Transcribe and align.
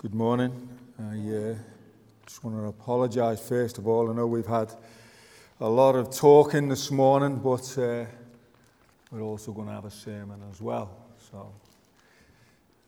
Good 0.00 0.14
morning. 0.14 0.52
I 0.96 1.16
uh, 1.16 1.54
just 2.24 2.44
want 2.44 2.56
to 2.56 2.66
apologise 2.66 3.40
first 3.40 3.78
of 3.78 3.88
all. 3.88 4.08
I 4.08 4.14
know 4.14 4.28
we've 4.28 4.46
had 4.46 4.72
a 5.58 5.68
lot 5.68 5.96
of 5.96 6.14
talking 6.14 6.68
this 6.68 6.92
morning, 6.92 7.34
but 7.38 7.76
uh, 7.76 8.04
we're 9.10 9.22
also 9.22 9.50
going 9.50 9.66
to 9.66 9.74
have 9.74 9.86
a 9.86 9.90
sermon 9.90 10.40
as 10.52 10.60
well. 10.60 10.96
So 11.32 11.52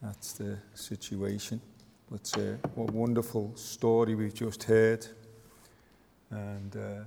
that's 0.01 0.35
the 0.35 0.57
situation. 0.75 1.61
But 2.09 2.33
uh, 2.38 2.69
what 2.77 2.91
a 2.91 2.93
wonderful 2.93 3.56
story 3.56 4.14
we've 4.14 4.32
just 4.32 4.62
heard. 4.62 5.04
And 6.30 6.77
uh, 6.77 7.02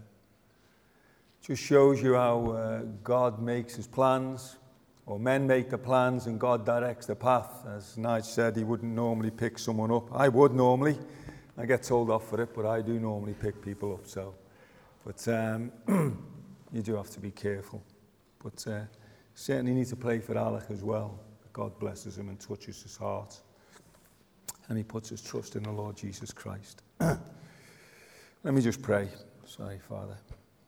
just 1.41 1.63
shows 1.63 2.03
you 2.03 2.15
how 2.15 2.51
uh, 2.51 2.81
God 3.05 3.41
makes 3.41 3.75
his 3.75 3.87
plans 3.87 4.57
or 5.05 5.19
men 5.19 5.45
make 5.45 5.69
the 5.69 5.77
plans 5.77 6.27
and 6.27 6.39
God 6.39 6.65
directs 6.65 7.05
the 7.05 7.15
path. 7.15 7.65
As 7.67 7.97
Nigel 7.97 8.23
said, 8.23 8.55
he 8.55 8.63
wouldn't 8.63 8.93
normally 8.93 9.31
pick 9.31 9.59
someone 9.59 9.91
up. 9.91 10.09
I 10.13 10.29
would 10.29 10.53
normally. 10.53 10.97
I 11.57 11.65
get 11.65 11.83
told 11.83 12.09
off 12.09 12.29
for 12.29 12.41
it, 12.41 12.53
but 12.55 12.65
I 12.65 12.81
do 12.81 12.99
normally 12.99 13.33
pick 13.33 13.61
people 13.61 13.93
up. 13.93 14.07
So, 14.07 14.33
but 15.05 15.27
um, 15.27 15.71
you 16.71 16.81
do 16.81 16.95
have 16.95 17.09
to 17.11 17.19
be 17.19 17.31
careful. 17.31 17.83
But 18.43 18.65
uh, 18.67 18.81
certainly 19.35 19.73
need 19.73 19.87
to 19.87 19.95
pray 19.95 20.19
for 20.19 20.37
Alec 20.37 20.65
as 20.69 20.83
well. 20.83 21.19
God 21.51 21.77
blesses 21.77 22.17
him 22.17 22.29
and 22.29 22.39
touches 22.39 22.81
his 22.81 22.97
heart, 22.97 23.39
and 24.67 24.77
he 24.77 24.83
puts 24.83 25.09
his 25.09 25.21
trust 25.21 25.55
in 25.55 25.63
the 25.63 25.71
Lord 25.71 25.95
Jesus 25.95 26.31
Christ. 26.31 26.81
Let 26.99 27.19
me 28.53 28.61
just 28.61 28.81
pray. 28.81 29.09
Sorry, 29.45 29.79
Father. 29.79 30.17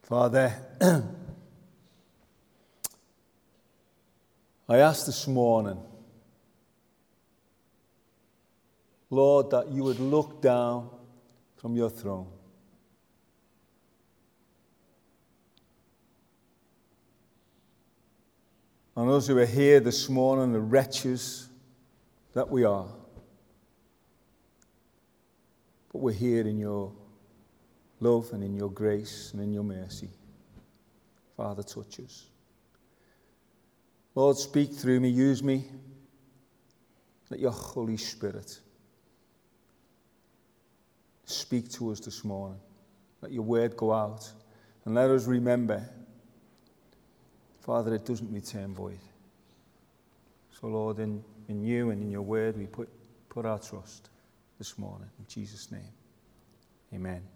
Father. 0.04 0.54
I 4.68 4.78
ask 4.78 5.05
this 5.05 5.28
morning, 5.28 5.80
Lord, 9.12 9.52
that 9.52 9.72
you 9.72 9.84
would 9.84 10.00
look 10.00 10.41
down 10.41 10.90
from 11.58 11.76
your 11.76 11.90
throne. 11.90 12.28
On 18.98 19.07
those 19.07 19.27
who 19.27 19.38
are 19.38 19.46
here 19.46 19.80
this 19.80 20.10
morning, 20.10 20.52
the 20.52 20.60
wretches 20.60 21.50
that 22.34 22.50
we 22.50 22.63
are. 22.63 22.88
But 25.91 26.00
we're 26.00 26.13
here 26.13 26.48
in 26.48 26.57
your 26.57 26.91
love 28.00 28.32
and 28.34 28.44
in 28.44 28.55
your 28.55 28.72
grace 28.72 29.32
and 29.34 29.41
in 29.44 29.54
your 29.54 29.63
mercy. 29.63 30.10
Father, 31.38 31.62
touch 31.62 32.00
us. 32.00 32.29
Lord, 34.16 34.38
speak 34.38 34.74
through 34.74 35.02
me, 35.02 35.10
use 35.10 35.44
me. 35.44 35.66
Let 37.30 37.40
your 37.41 37.52
Holy 37.52 37.98
Spirit 37.98 38.60
speak 41.26 41.70
to 41.72 41.91
us 41.91 41.99
this 41.99 42.24
morning. 42.24 42.60
Let 43.22 43.32
your 43.32 43.44
word 43.44 43.76
go 43.76 43.91
out. 43.91 44.32
And 44.85 44.96
let 44.96 45.10
us 45.10 45.26
remember, 45.26 45.84
Father, 47.62 47.96
it 47.96 48.05
doesn't 48.05 48.32
return 48.32 48.74
void. 48.74 48.99
So, 50.60 50.68
Lord, 50.68 51.00
in, 51.00 51.24
in 51.50 51.63
you 51.63 51.90
and 51.90 52.02
in 52.02 52.12
your 52.12 52.22
word, 52.22 52.57
we 52.57 52.68
put, 52.68 52.88
put 53.27 53.46
our 53.46 53.60
trust 53.60 54.10
this 54.57 54.77
morning. 54.77 55.10
In 55.20 55.26
Jesus' 55.27 55.72
name, 55.72 55.91
amen. 56.94 57.35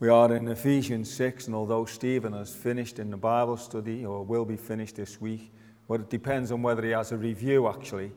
We 0.00 0.08
are 0.08 0.34
in 0.34 0.48
Ephesians 0.48 1.08
6, 1.14 1.46
and 1.46 1.54
although 1.54 1.84
Stephen 1.84 2.32
has 2.32 2.52
finished 2.52 2.98
in 2.98 3.10
the 3.10 3.16
Bible 3.16 3.56
study, 3.56 4.04
or 4.04 4.24
will 4.24 4.44
be 4.44 4.56
finished 4.56 4.96
this 4.96 5.20
week, 5.20 5.52
well, 5.86 6.00
it 6.00 6.10
depends 6.10 6.50
on 6.50 6.62
whether 6.62 6.82
he 6.82 6.90
has 6.90 7.12
a 7.12 7.16
review 7.16 7.68
actually. 7.68 8.10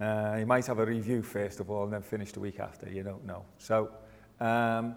Uh, 0.00 0.36
he 0.36 0.44
might 0.44 0.66
have 0.66 0.80
a 0.80 0.84
review 0.84 1.22
first 1.22 1.60
of 1.60 1.70
all 1.70 1.84
and 1.84 1.92
then 1.92 2.02
finish 2.02 2.32
the 2.32 2.40
week 2.40 2.58
after, 2.58 2.90
you 2.90 3.04
don't 3.04 3.24
know. 3.24 3.44
So, 3.56 3.90
um, 4.40 4.96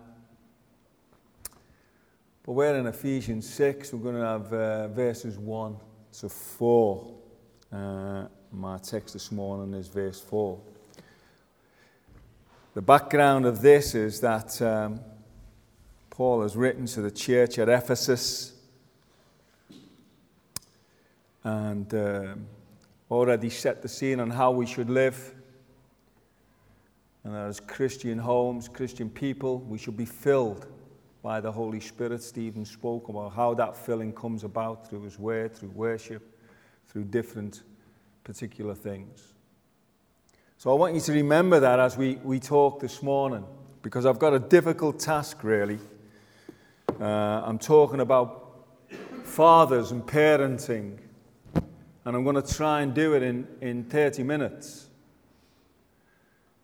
but 2.44 2.54
we're 2.54 2.76
in 2.76 2.88
Ephesians 2.88 3.48
6, 3.48 3.94
we're 3.94 4.00
going 4.00 4.16
to 4.16 4.26
have 4.26 4.52
uh, 4.52 4.88
verses 4.88 5.38
1 5.38 5.78
to 6.14 6.28
4. 6.28 7.14
Uh, 7.72 8.26
my 8.52 8.80
text 8.80 9.14
this 9.14 9.32
morning 9.32 9.80
is 9.80 9.88
verse 9.88 10.20
4. 10.22 10.60
The 12.74 12.82
background 12.82 13.46
of 13.46 13.62
this 13.62 13.94
is 13.94 14.20
that. 14.22 14.60
Um, 14.60 15.02
Paul 16.20 16.42
has 16.42 16.58
written 16.58 16.86
to 16.88 17.02
the 17.02 17.12
church 17.12 17.58
at 17.60 17.70
Ephesus 17.70 18.52
and 21.46 21.94
um, 21.94 22.46
already 23.10 23.50
set 23.50 23.82
the 23.82 23.88
scene 23.88 24.20
on 24.20 24.30
how 24.30 24.52
we 24.52 24.66
should 24.66 24.90
live. 24.90 25.34
And 27.24 27.34
as 27.34 27.62
Christian 27.62 28.18
homes, 28.18 28.68
Christian 28.68 29.10
people, 29.10 29.60
we 29.60 29.78
should 29.78 29.96
be 29.96 30.04
filled 30.04 30.68
by 31.24 31.40
the 31.40 31.54
Holy 31.54 31.80
Spirit. 31.80 32.22
Stephen 32.22 32.66
spoke 32.66 33.08
about 33.08 33.32
how 33.32 33.54
that 33.54 33.78
filling 33.78 34.12
comes 34.12 34.44
about 34.44 34.90
through 34.90 35.04
his 35.04 35.18
word, 35.18 35.56
through 35.56 35.70
worship, 35.70 36.38
through 36.90 37.06
different 37.06 37.64
particular 38.26 38.76
things. 38.76 39.36
So 40.58 40.70
I 40.70 40.74
want 40.78 40.96
you 40.96 41.00
to 41.00 41.14
remember 41.14 41.62
that 41.62 41.80
as 41.80 41.96
we, 41.96 42.16
we 42.26 42.42
talk 42.42 42.82
this 42.82 43.02
morning, 43.02 43.46
because 43.82 44.06
I've 44.06 44.20
got 44.20 44.34
a 44.34 44.40
difficult 44.40 45.00
task 45.00 45.46
really. 45.46 45.80
Uh, 47.00 47.44
I'm 47.46 47.58
talking 47.58 48.02
about 48.02 48.66
fathers 49.24 49.92
and 49.92 50.06
parenting, 50.06 50.98
and 51.54 52.16
I'm 52.16 52.26
going 52.26 52.36
to 52.36 52.54
try 52.54 52.82
and 52.82 52.94
do 52.94 53.14
it 53.14 53.24
in, 53.24 53.48
in 53.62 53.86
30 53.86 54.24
minutes. 54.24 54.88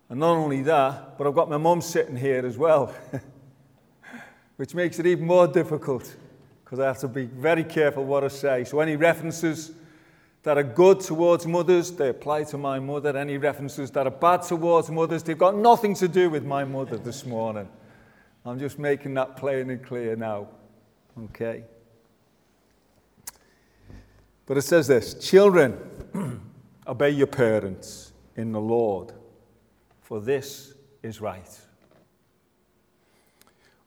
And 0.09 0.19
not 0.19 0.31
only 0.31 0.61
that, 0.63 1.17
but 1.17 1.25
I've 1.25 1.35
got 1.35 1.49
my 1.49 1.55
mum 1.55 1.79
sitting 1.79 2.17
here 2.17 2.45
as 2.45 2.57
well, 2.57 2.93
which 4.57 4.75
makes 4.75 4.99
it 4.99 5.05
even 5.05 5.25
more 5.25 5.47
difficult 5.47 6.13
because 6.65 6.79
I 6.79 6.87
have 6.87 6.99
to 6.99 7.07
be 7.07 7.27
very 7.27 7.63
careful 7.63 8.03
what 8.03 8.25
I 8.25 8.27
say. 8.27 8.63
So, 8.65 8.81
any 8.81 8.97
references 8.97 9.71
that 10.43 10.57
are 10.57 10.63
good 10.63 10.99
towards 10.99 11.47
mothers, 11.47 11.91
they 11.91 12.09
apply 12.09 12.43
to 12.45 12.57
my 12.57 12.77
mother. 12.79 13.15
Any 13.17 13.37
references 13.37 13.89
that 13.91 14.05
are 14.05 14.11
bad 14.11 14.41
towards 14.41 14.91
mothers, 14.91 15.23
they've 15.23 15.37
got 15.37 15.55
nothing 15.55 15.95
to 15.95 16.09
do 16.09 16.29
with 16.29 16.43
my 16.43 16.65
mother 16.65 16.97
this 16.97 17.25
morning. 17.25 17.69
I'm 18.45 18.59
just 18.59 18.77
making 18.77 19.15
that 19.15 19.37
plain 19.37 19.69
and 19.71 19.83
clear 19.83 20.15
now. 20.15 20.47
Okay? 21.25 21.63
But 24.45 24.57
it 24.57 24.61
says 24.61 24.87
this 24.87 25.15
Children, 25.15 25.77
obey 26.87 27.09
your 27.09 27.27
parents 27.27 28.13
in 28.35 28.51
the 28.51 28.61
Lord, 28.61 29.13
for 30.01 30.21
this 30.21 30.73
is 31.01 31.21
right. 31.21 31.59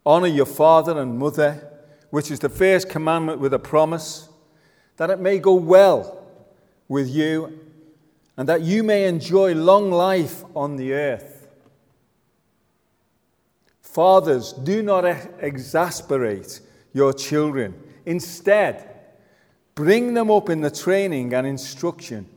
Honor 0.05 0.27
your 0.27 0.45
father 0.45 0.99
and 0.99 1.17
mother, 1.17 1.71
which 2.09 2.31
is 2.31 2.39
the 2.39 2.49
first 2.49 2.89
commandment 2.89 3.39
with 3.39 3.53
a 3.53 3.59
promise, 3.59 4.29
that 4.97 5.09
it 5.09 5.19
may 5.19 5.39
go 5.39 5.53
well 5.53 6.25
with 6.87 7.07
you 7.07 7.59
and 8.35 8.49
that 8.49 8.61
you 8.61 8.83
may 8.83 9.07
enjoy 9.07 9.53
long 9.53 9.91
life 9.91 10.43
on 10.55 10.75
the 10.77 10.93
earth. 10.93 11.38
Fathers, 13.89 14.53
do 14.53 14.83
not 14.83 15.03
exasperate 15.39 16.59
your 16.93 17.11
children. 17.11 17.73
Instead, 18.05 18.87
bring 19.73 20.13
them 20.13 20.29
up 20.29 20.47
in 20.51 20.61
the 20.61 20.69
training 20.69 21.33
and 21.33 21.47
instruction 21.47 22.29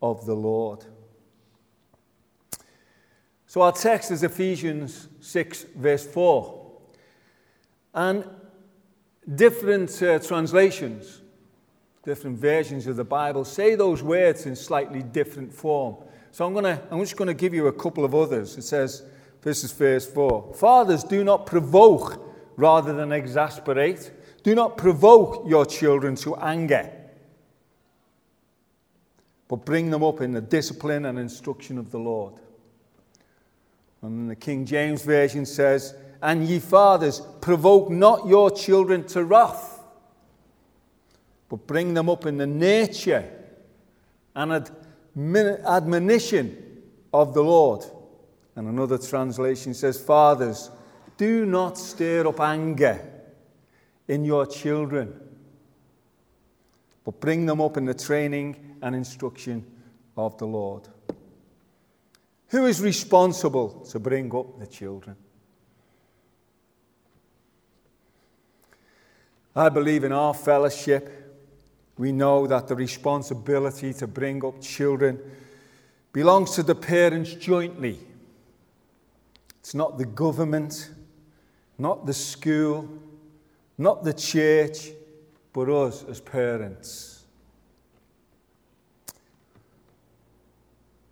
of 0.00 0.24
the 0.26 0.34
Lord. 0.34 0.84
So 3.46 3.62
our 3.62 3.72
text 3.72 4.12
is 4.12 4.22
Ephesians 4.22 5.08
6, 5.20 5.64
verse 5.74 6.06
4. 6.06 6.70
And 7.94 8.24
different 9.34 10.00
uh, 10.04 10.20
translations, 10.20 11.20
different 12.04 12.38
versions 12.38 12.86
of 12.86 12.94
the 12.94 13.04
Bible 13.04 13.44
say 13.44 13.74
those 13.74 14.04
words 14.04 14.46
in 14.46 14.54
slightly 14.54 15.02
different 15.02 15.52
form. 15.52 15.96
So 16.30 16.46
I'm, 16.46 16.54
gonna, 16.54 16.80
I'm 16.92 17.00
just 17.00 17.16
going 17.16 17.26
to 17.26 17.34
give 17.34 17.52
you 17.52 17.66
a 17.66 17.72
couple 17.72 18.04
of 18.04 18.14
others. 18.14 18.56
It 18.56 18.62
says, 18.62 19.02
this 19.42 19.64
is 19.64 19.72
verse 19.72 20.06
4. 20.06 20.54
Fathers, 20.54 21.04
do 21.04 21.24
not 21.24 21.46
provoke 21.46 22.24
rather 22.56 22.92
than 22.92 23.12
exasperate. 23.12 24.12
Do 24.42 24.54
not 24.54 24.76
provoke 24.76 25.44
your 25.48 25.66
children 25.66 26.14
to 26.16 26.36
anger, 26.36 26.90
but 29.48 29.64
bring 29.64 29.90
them 29.90 30.02
up 30.02 30.20
in 30.20 30.32
the 30.32 30.40
discipline 30.40 31.04
and 31.06 31.18
instruction 31.18 31.78
of 31.78 31.90
the 31.90 31.98
Lord. 31.98 32.34
And 34.00 34.30
the 34.30 34.36
King 34.36 34.64
James 34.64 35.02
Version 35.02 35.46
says, 35.46 35.94
And 36.20 36.46
ye 36.46 36.58
fathers, 36.58 37.20
provoke 37.40 37.90
not 37.90 38.26
your 38.26 38.50
children 38.50 39.04
to 39.08 39.24
wrath, 39.24 39.80
but 41.48 41.66
bring 41.66 41.94
them 41.94 42.08
up 42.08 42.26
in 42.26 42.36
the 42.36 42.46
nature 42.46 43.28
and 44.34 44.70
admonition 45.66 46.82
of 47.12 47.34
the 47.34 47.42
Lord. 47.42 47.84
And 48.54 48.68
another 48.68 48.98
translation 48.98 49.74
says, 49.74 50.00
Fathers, 50.00 50.70
do 51.16 51.46
not 51.46 51.78
stir 51.78 52.26
up 52.26 52.40
anger 52.40 53.00
in 54.08 54.24
your 54.24 54.46
children, 54.46 55.18
but 57.04 57.20
bring 57.20 57.46
them 57.46 57.60
up 57.60 57.76
in 57.76 57.86
the 57.86 57.94
training 57.94 58.76
and 58.82 58.94
instruction 58.94 59.64
of 60.16 60.36
the 60.38 60.46
Lord. 60.46 60.88
Who 62.48 62.66
is 62.66 62.82
responsible 62.82 63.86
to 63.90 63.98
bring 63.98 64.34
up 64.34 64.58
the 64.58 64.66
children? 64.66 65.16
I 69.54 69.68
believe 69.68 70.04
in 70.04 70.12
our 70.12 70.34
fellowship. 70.34 71.18
We 71.98 72.12
know 72.12 72.46
that 72.46 72.68
the 72.68 72.74
responsibility 72.74 73.92
to 73.94 74.06
bring 74.06 74.44
up 74.44 74.60
children 74.60 75.18
belongs 76.12 76.52
to 76.52 76.62
the 76.62 76.74
parents 76.74 77.34
jointly. 77.34 78.00
It's 79.62 79.74
not 79.76 79.96
the 79.96 80.04
government, 80.04 80.90
not 81.78 82.04
the 82.04 82.12
school, 82.12 82.88
not 83.78 84.02
the 84.02 84.12
church, 84.12 84.90
but 85.52 85.68
us 85.68 86.04
as 86.08 86.20
parents. 86.20 87.24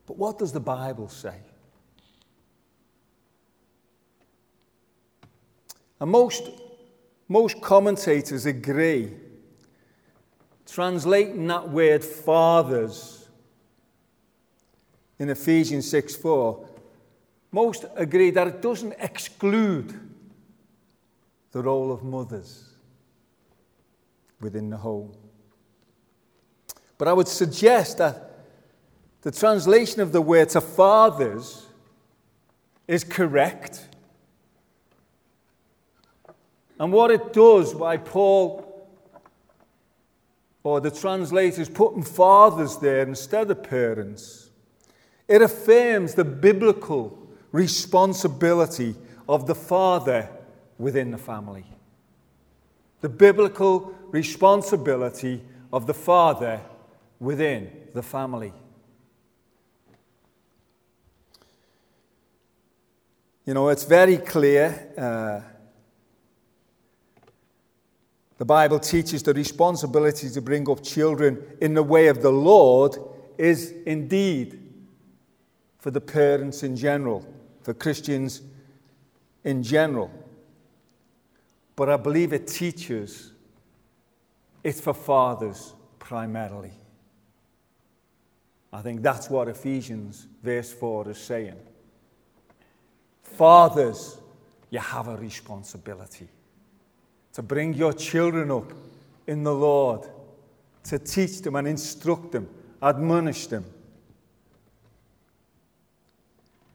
But 0.05 0.19
what 0.19 0.37
does 0.37 0.51
the 0.53 0.59
Bible 0.59 1.09
say? 1.09 1.37
And 6.01 6.11
most, 6.11 6.51
most 7.29 7.63
commentators 7.63 8.47
agree, 8.47 9.13
translating 10.67 11.47
that 11.47 11.71
word 11.71 12.03
fathers 12.03 13.29
in 15.21 15.29
Ephesians 15.29 15.89
6 15.89 16.17
4, 16.17 16.67
most 17.53 17.85
agree 17.97 18.31
that 18.31 18.47
it 18.47 18.63
doesn't 18.63 18.95
exclude 18.99 19.99
the 21.53 21.63
role 21.63 21.93
of 21.93 22.03
mothers 22.03 22.71
within 24.41 24.71
the 24.71 24.77
home. 24.77 25.13
But 26.97 27.09
I 27.09 27.13
would 27.13 27.29
suggest 27.29 27.99
that 27.99 28.31
the 29.23 29.31
translation 29.31 30.01
of 30.01 30.13
the 30.13 30.23
word 30.23 30.51
to 30.51 30.61
fathers 30.61 31.67
is 32.87 33.05
correct. 33.05 33.87
And 36.79 36.93
what 36.93 37.11
it 37.11 37.33
does, 37.33 37.75
why 37.75 37.99
Paul 37.99 38.67
or 40.63 40.81
the 40.81 40.91
translators 40.91 41.69
putting 41.69 42.03
fathers 42.03 42.77
there 42.79 43.03
instead 43.03 43.51
of 43.51 43.63
parents, 43.63 44.51
it 45.27 45.43
affirms 45.43 46.15
the 46.15 46.25
biblical 46.25 47.20
responsibility 47.53 48.95
of 49.29 49.47
the 49.47 49.55
father 49.55 50.29
within 50.79 51.11
the 51.11 51.19
family. 51.19 51.65
The 53.01 53.09
biblical 53.09 53.95
responsibility 54.11 55.43
of 55.73 55.87
the 55.87 55.95
father 55.95 56.61
within 57.19 57.71
the 57.95 58.03
family. 58.03 58.53
You 63.47 63.55
know, 63.55 63.69
it's 63.69 63.85
very 63.85 64.19
clear. 64.19 64.93
Uh, 64.97 65.41
the 68.39 68.45
Bible 68.45 68.79
teaches 68.79 69.23
the 69.23 69.35
responsibility 69.35 70.31
to 70.31 70.41
bring 70.41 70.69
up 70.71 70.83
children 70.83 71.43
in 71.61 71.75
the 71.75 71.83
way 71.83 72.07
of 72.09 72.23
the 72.23 72.31
Lord 72.31 72.97
is 73.37 73.75
indeed 73.87 74.59
for 75.79 75.91
the 75.91 76.01
parents 76.01 76.63
in 76.63 76.77
general, 76.77 77.27
for 77.63 77.75
Christians 77.75 78.43
in 79.45 79.63
general. 79.63 80.11
But 81.77 81.89
I 81.89 81.97
believe 81.97 82.33
it 82.33 82.47
teaches 82.47 83.33
it's 84.63 84.81
for 84.81 84.95
fathers 84.95 85.73
primarily. 85.99 86.73
I 88.73 88.83
think 88.83 89.03
that's 89.03 89.31
what 89.31 89.49
Ephesians 89.49 90.27
verse 90.43 90.73
4 90.73 91.11
is 91.11 91.19
saying. 91.19 91.57
Fathers, 93.23 94.19
you 94.69 94.79
have 94.79 95.09
a 95.09 95.17
responsibility 95.17 96.29
to 97.33 97.43
bring 97.43 97.75
your 97.75 97.93
children 97.93 98.51
up 98.51 98.73
in 99.27 99.45
the 99.45 99.55
Lord, 99.55 100.09
to 100.85 100.99
teach 100.99 101.41
them 101.41 101.57
and 101.57 101.67
instruct 101.67 102.33
them, 102.33 102.49
admonish 102.83 103.47
them. 103.47 103.65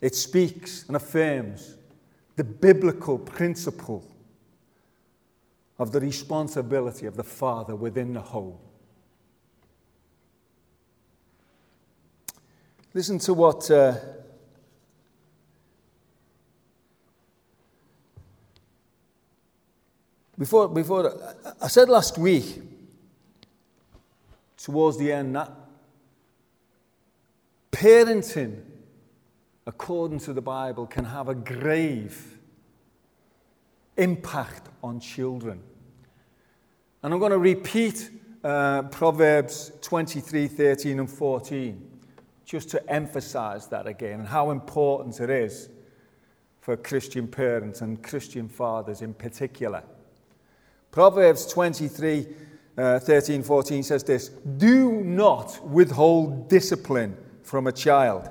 It 0.06 0.14
speaks 0.14 0.86
and 0.86 0.96
affirms 0.96 1.78
the 2.36 2.44
biblical 2.44 3.18
principle 3.18 4.06
of 5.80 5.92
the 5.92 6.00
responsibility 6.00 7.08
of 7.08 7.16
the 7.16 7.24
father 7.24 7.76
within 7.76 8.14
the 8.14 8.22
home. 8.22 8.60
Listen 12.94 13.18
to 13.18 13.34
what 13.34 13.72
uh, 13.72 13.96
before, 20.38 20.68
before 20.68 21.36
I 21.60 21.68
said 21.68 21.90
last 21.90 22.20
week, 22.20 22.62
towards 24.56 25.00
the 25.00 25.12
end, 25.12 25.36
that 25.36 25.52
parenting, 27.72 28.62
according 29.66 30.20
to 30.20 30.34
the 30.34 30.42
Bible, 30.42 30.86
can 30.86 31.06
have 31.06 31.28
a 31.28 31.36
grave 31.36 32.38
impact 33.98 34.70
on 34.84 35.00
children. 35.00 35.62
And 37.02 37.14
I'm 37.14 37.20
going 37.20 37.32
to 37.32 37.38
repeat 37.38 38.10
uh, 38.44 38.84
Proverbs 38.84 39.72
23 39.82 40.48
13 40.48 41.00
and 41.00 41.10
14 41.10 41.92
just 42.46 42.70
to 42.70 42.90
emphasize 42.90 43.68
that 43.68 43.88
again 43.88 44.20
and 44.20 44.28
how 44.28 44.52
important 44.52 45.20
it 45.20 45.30
is 45.32 45.70
for 46.62 46.78
Christian 46.78 47.28
parents 47.28 47.82
and 47.82 48.04
Christian 48.04 48.48
fathers 48.48 49.02
in 49.02 49.14
particular. 49.14 49.84
Proverbs 50.92 51.48
23 51.48 52.28
uh, 52.78 53.00
13 53.00 53.42
14 53.42 53.84
says 53.84 54.04
this 54.04 54.30
Do 54.30 54.92
not 54.92 55.60
withhold 55.66 56.50
discipline 56.50 57.18
from 57.44 57.68
a 57.68 57.72
child. 57.72 58.30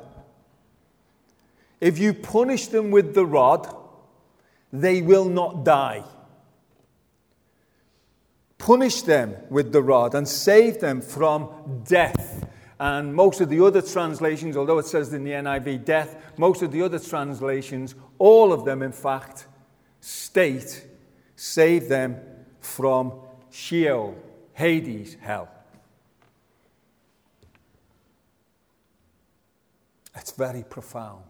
If 1.81 1.99
you 1.99 2.15
punish 2.15 2.69
them 2.69 2.91
with 2.91 3.15
the 3.15 3.27
rod, 3.27 3.75
they 4.73 5.03
will 5.03 5.27
not 5.29 5.65
die. 5.65 6.05
Punish 8.59 9.03
them 9.03 9.37
with 9.51 9.73
the 9.73 9.83
rod 9.83 10.15
and 10.15 10.27
save 10.27 10.81
them 10.81 11.01
from 11.01 11.83
death. 11.85 12.49
And 12.81 13.15
most 13.15 13.41
of 13.41 13.49
the 13.49 13.65
other 13.65 13.83
translations, 13.83 14.57
although 14.57 14.79
it 14.79 14.87
says 14.87 15.13
in 15.13 15.25
the 15.25 15.33
NIV 15.33 15.85
death, 15.85 16.17
most 16.39 16.63
of 16.63 16.73
the 16.73 16.83
other 16.83 16.99
translations, 16.99 17.95
all 18.19 18.53
of 18.53 18.65
them, 18.65 18.83
in 18.83 18.93
fact, 18.93 19.47
state 20.01 20.87
save 21.37 21.89
them 21.89 22.17
from 22.61 23.13
Sheol, 23.51 24.17
Hades, 24.55 25.17
hell. 25.21 25.49
It's 30.17 30.33
very 30.33 30.65
profound, 30.65 31.25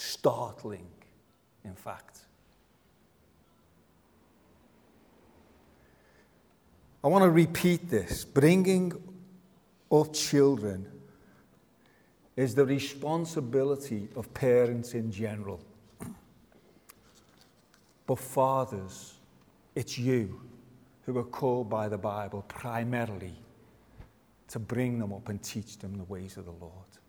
startling, 0.00 0.86
in 1.64 1.74
fact. 1.74 2.20
I 7.04 7.08
want 7.08 7.24
to 7.24 7.30
repeat 7.30 7.88
this. 7.88 8.24
Bringing 8.24 8.92
up 9.90 10.12
children 10.12 10.86
is 12.36 12.54
the 12.54 12.64
responsibility 12.64 14.08
of 14.16 14.32
parents 14.32 14.94
in 14.94 15.10
general. 15.10 15.60
But 18.06 18.18
fathers, 18.18 19.14
it's 19.74 19.98
you 19.98 20.40
who 21.04 21.18
are 21.18 21.24
called 21.24 21.68
by 21.68 21.88
the 21.88 21.98
Bible 21.98 22.44
primarily 22.48 23.34
to 24.48 24.58
bring 24.58 24.98
them 24.98 25.12
up 25.12 25.28
and 25.28 25.42
teach 25.42 25.78
them 25.78 25.96
the 25.96 26.04
ways 26.04 26.36
of 26.36 26.44
the 26.44 26.52
Lord. 26.52 26.99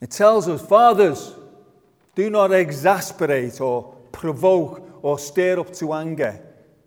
It 0.00 0.10
tells 0.10 0.48
us, 0.48 0.66
fathers, 0.66 1.34
do 2.14 2.30
not 2.30 2.52
exasperate 2.52 3.60
or 3.60 3.94
provoke 4.12 4.98
or 5.02 5.18
stir 5.18 5.60
up 5.60 5.72
to 5.74 5.92
anger 5.92 6.40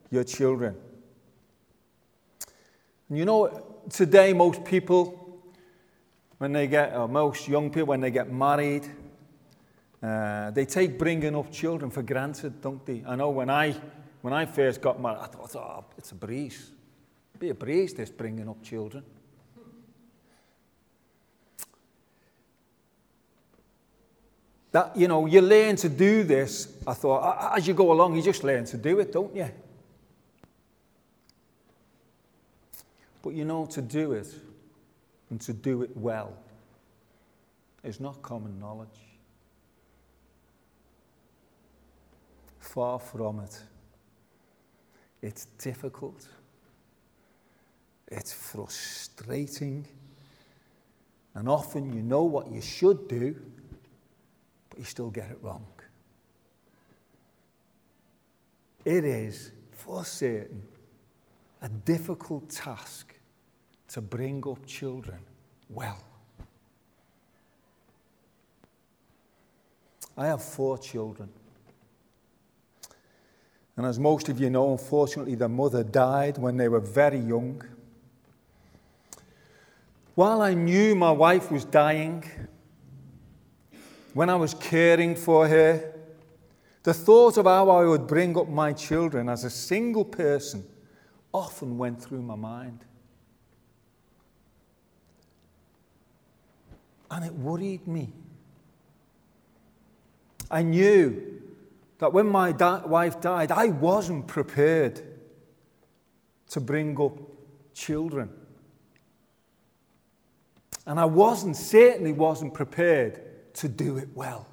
your 0.09 0.23
children. 0.23 0.75
And 3.09 3.17
you 3.17 3.25
know, 3.25 3.81
today, 3.89 4.33
most 4.33 4.63
people, 4.63 5.41
when 6.37 6.51
they 6.51 6.67
get, 6.67 6.95
or 6.95 7.07
most 7.07 7.47
young 7.47 7.69
people, 7.69 7.87
when 7.87 8.01
they 8.01 8.11
get 8.11 8.31
married, 8.31 8.87
uh, 10.01 10.51
they 10.51 10.65
take 10.65 10.97
bringing 10.99 11.35
up 11.35 11.51
children 11.51 11.89
for 11.89 12.01
granted, 12.01 12.61
don't 12.61 12.85
they? 12.85 13.03
I 13.07 13.15
know 13.15 13.29
when 13.29 13.49
I, 13.49 13.75
when 14.21 14.33
I 14.33 14.45
first 14.45 14.81
got 14.81 15.01
married, 15.01 15.19
I 15.21 15.27
thought, 15.27 15.55
oh, 15.55 15.85
it's 15.97 16.11
a 16.11 16.15
breeze. 16.15 16.71
It'd 17.31 17.39
be 17.39 17.49
a 17.49 17.55
breeze, 17.55 17.93
this 17.93 18.09
bringing 18.09 18.49
up 18.49 18.61
children. 18.63 19.03
That, 24.73 24.97
you 24.97 25.07
know, 25.07 25.27
you 25.27 25.39
learn 25.39 25.75
to 25.77 25.87
do 25.87 26.23
this. 26.23 26.75
I 26.85 26.93
thought, 26.93 27.55
as 27.55 27.67
you 27.67 27.75
go 27.75 27.91
along, 27.91 28.15
you 28.15 28.23
just 28.23 28.43
learn 28.43 28.65
to 28.65 28.77
do 28.77 28.99
it, 28.99 29.13
don't 29.13 29.33
you? 29.35 29.49
But 33.21 33.35
you 33.35 33.45
know, 33.45 33.65
to 33.67 33.81
do 33.81 34.13
it 34.13 34.27
and 35.29 35.39
to 35.41 35.53
do 35.53 35.83
it 35.83 35.95
well 35.95 36.33
is 37.83 37.99
not 37.99 38.21
common 38.23 38.59
knowledge. 38.59 38.89
Far 42.59 42.97
from 42.97 43.41
it. 43.41 43.61
It's 45.21 45.45
difficult. 45.59 46.27
It's 48.07 48.33
frustrating. 48.33 49.87
And 51.35 51.47
often 51.47 51.93
you 51.93 52.01
know 52.01 52.23
what 52.23 52.51
you 52.51 52.61
should 52.61 53.07
do, 53.07 53.35
but 54.73 54.79
you 54.79 54.85
still 54.85 55.11
get 55.11 55.29
it 55.29 55.37
wrong. 55.43 55.67
It 58.83 59.05
is, 59.05 59.51
for 59.71 60.03
certain, 60.03 60.63
a 61.61 61.69
difficult 61.69 62.49
task 62.49 63.13
to 63.89 64.01
bring 64.01 64.43
up 64.47 64.65
children 64.65 65.19
well. 65.69 66.03
I 70.17 70.25
have 70.25 70.41
four 70.43 70.79
children. 70.79 71.29
And 73.77 73.85
as 73.85 73.99
most 73.99 74.27
of 74.27 74.39
you 74.39 74.49
know, 74.49 74.71
unfortunately, 74.71 75.35
their 75.35 75.49
mother 75.49 75.83
died 75.83 76.39
when 76.39 76.57
they 76.57 76.67
were 76.67 76.79
very 76.79 77.19
young. 77.19 77.63
While 80.15 80.41
I 80.41 80.55
knew 80.55 80.95
my 80.95 81.11
wife 81.11 81.51
was 81.51 81.63
dying, 81.63 82.23
when 84.13 84.29
I 84.29 84.35
was 84.35 84.53
caring 84.53 85.15
for 85.15 85.47
her, 85.47 85.93
the 86.83 86.93
thought 86.93 87.37
of 87.37 87.45
how 87.45 87.69
I 87.69 87.85
would 87.85 88.07
bring 88.07 88.37
up 88.37 88.47
my 88.47 88.73
children 88.73 89.29
as 89.29 89.43
a 89.43 89.49
single 89.49 90.05
person 90.05 90.65
often 91.33 91.77
went 91.77 92.01
through 92.01 92.21
my 92.21 92.35
mind. 92.35 92.85
And 97.09 97.25
it 97.25 97.33
worried 97.33 97.87
me. 97.87 98.11
I 100.51 100.61
knew 100.61 101.41
that 101.99 102.13
when 102.13 102.27
my 102.27 102.51
da- 102.51 102.85
wife 102.85 103.19
died, 103.21 103.51
I 103.51 103.67
wasn't 103.67 104.27
prepared 104.27 105.01
to 106.49 106.59
bring 106.59 106.99
up 106.99 107.17
children. 107.73 108.29
And 110.85 110.99
I 110.99 111.05
wasn't, 111.05 111.55
certainly 111.55 112.11
wasn't 112.11 112.53
prepared 112.53 113.32
to 113.55 113.67
do 113.67 113.97
it 113.97 114.09
well. 114.15 114.47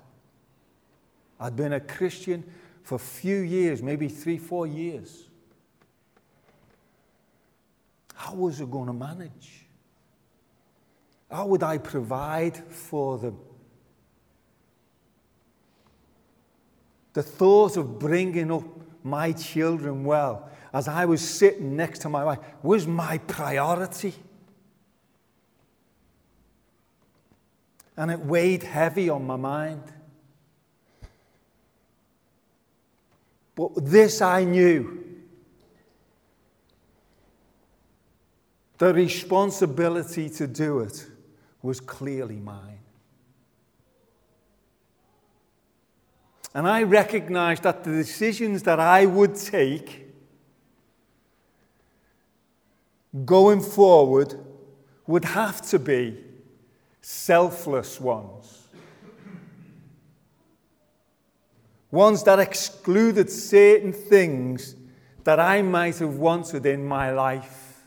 I'd 1.38 1.57
been 1.57 1.73
a 1.73 1.80
Christian 1.80 2.45
for 2.83 2.97
a 2.97 2.99
few 2.99 3.38
years, 3.38 3.83
maybe 3.83 4.09
three, 4.09 4.38
four 4.38 4.66
years. 4.66 5.28
How 8.14 8.35
was 8.35 8.61
I 8.61 8.66
going 8.66 8.87
to 8.87 8.92
manage? 8.92 9.66
How 11.30 11.47
would 11.47 11.62
I 11.62 11.78
provide 11.78 12.57
for 12.57 13.16
them? 13.19 13.38
The 17.12 17.23
thought 17.23 17.76
of 17.76 17.99
bringing 17.99 18.52
up 18.52 18.64
my 19.02 19.33
children 19.33 20.04
well 20.04 20.50
as 20.73 20.87
I 20.87 21.04
was 21.04 21.21
sitting 21.21 21.76
next 21.76 22.00
to 22.00 22.09
my 22.09 22.25
wife 22.25 22.38
was 22.62 22.87
my 22.87 23.19
priority. 23.19 24.14
And 28.00 28.11
it 28.11 28.21
weighed 28.21 28.62
heavy 28.62 29.11
on 29.11 29.26
my 29.26 29.37
mind. 29.37 29.83
But 33.54 33.73
this 33.76 34.23
I 34.23 34.45
knew 34.45 35.04
the 38.78 38.95
responsibility 38.95 40.30
to 40.30 40.47
do 40.47 40.78
it 40.80 41.07
was 41.61 41.78
clearly 41.78 42.37
mine. 42.37 42.78
And 46.54 46.66
I 46.66 46.85
recognized 46.85 47.64
that 47.64 47.85
the 47.85 47.90
decisions 47.90 48.62
that 48.62 48.80
I 48.80 49.04
would 49.04 49.35
take 49.35 50.07
going 53.26 53.61
forward 53.61 54.37
would 55.07 55.26
have 55.26 55.61
to 55.69 55.78
be 55.78 56.29
selfless 57.00 58.00
ones. 58.00 58.61
ones 61.90 62.23
that 62.25 62.38
excluded 62.38 63.30
certain 63.30 63.92
things 63.92 64.76
that 65.25 65.40
I 65.40 65.62
might 65.62 65.99
have 65.99 66.16
wanted 66.16 66.64
in 66.66 66.87
my 66.87 67.11
life. 67.11 67.85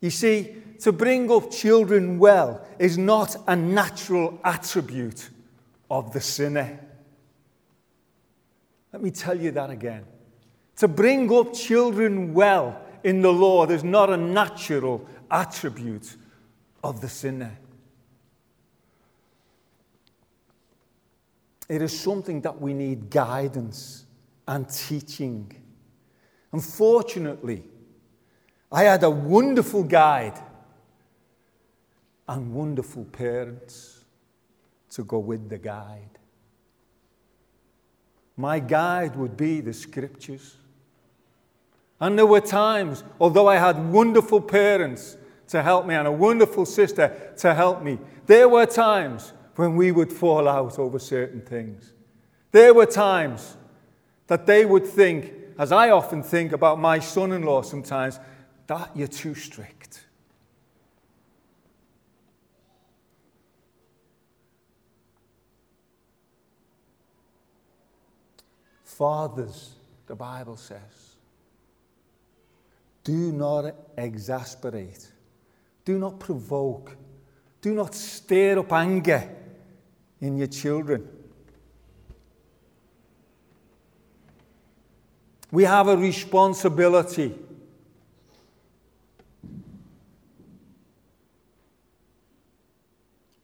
You 0.00 0.10
see, 0.10 0.56
to 0.80 0.92
bring 0.92 1.30
up 1.30 1.50
children 1.50 2.18
well 2.18 2.66
is 2.78 2.98
not 2.98 3.36
a 3.46 3.54
natural 3.54 4.40
attribute 4.44 5.30
of 5.90 6.12
the 6.12 6.20
sinner. 6.20 6.80
Let 8.92 9.02
me 9.02 9.10
tell 9.10 9.38
you 9.38 9.52
that 9.52 9.70
again. 9.70 10.04
To 10.76 10.88
bring 10.88 11.32
up 11.32 11.54
children 11.54 12.34
well 12.34 12.81
in 13.04 13.22
the 13.22 13.32
law. 13.32 13.66
There's 13.66 13.84
not 13.84 14.10
a 14.10 14.16
natural 14.16 15.06
attribute 15.30 16.16
of 16.82 17.00
the 17.00 17.08
sinner. 17.08 17.58
It 21.68 21.80
is 21.80 21.98
something 21.98 22.42
that 22.42 22.60
we 22.60 22.74
need 22.74 23.08
guidance 23.08 24.04
and 24.46 24.68
teaching. 24.68 25.50
Unfortunately, 26.52 27.62
I 28.70 28.84
had 28.84 29.02
a 29.02 29.10
wonderful 29.10 29.82
guide 29.84 30.38
and 32.28 32.52
wonderful 32.52 33.04
parents 33.04 34.04
to 34.90 35.04
go 35.04 35.18
with 35.18 35.48
the 35.48 35.58
guide. 35.58 36.18
My 38.36 38.58
guide 38.58 39.16
would 39.16 39.36
be 39.36 39.60
the 39.60 39.72
scriptures. 39.72 40.56
And 42.02 42.18
there 42.18 42.26
were 42.26 42.40
times, 42.40 43.04
although 43.20 43.46
I 43.46 43.58
had 43.58 43.92
wonderful 43.92 44.40
parents 44.40 45.16
to 45.46 45.62
help 45.62 45.86
me 45.86 45.94
and 45.94 46.08
a 46.08 46.10
wonderful 46.10 46.66
sister 46.66 47.32
to 47.36 47.54
help 47.54 47.80
me, 47.80 48.00
there 48.26 48.48
were 48.48 48.66
times 48.66 49.32
when 49.54 49.76
we 49.76 49.92
would 49.92 50.12
fall 50.12 50.48
out 50.48 50.80
over 50.80 50.98
certain 50.98 51.40
things. 51.42 51.92
There 52.50 52.74
were 52.74 52.86
times 52.86 53.56
that 54.26 54.46
they 54.46 54.64
would 54.64 54.84
think, 54.84 55.32
as 55.60 55.70
I 55.70 55.90
often 55.90 56.24
think 56.24 56.50
about 56.50 56.80
my 56.80 56.98
son 56.98 57.30
in 57.30 57.44
law 57.44 57.62
sometimes, 57.62 58.18
that 58.66 58.90
you're 58.96 59.06
too 59.06 59.36
strict. 59.36 60.04
Fathers, 68.82 69.76
the 70.06 70.16
Bible 70.16 70.56
says, 70.56 71.11
do 73.04 73.32
not 73.32 73.74
exasperate, 73.96 75.10
do 75.84 75.98
not 75.98 76.20
provoke, 76.20 76.96
do 77.60 77.74
not 77.74 77.94
stir 77.94 78.58
up 78.58 78.72
anger 78.72 79.28
in 80.20 80.36
your 80.36 80.46
children. 80.46 81.08
We 85.50 85.64
have 85.64 85.88
a 85.88 85.96
responsibility. 85.96 87.38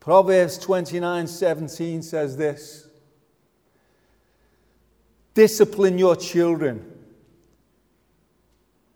Proverbs 0.01 0.57
29 0.57 1.27
17 1.27 2.03
says 2.03 2.35
this 2.35 2.89
Discipline 5.35 5.99
your 5.99 6.17
children, 6.17 6.88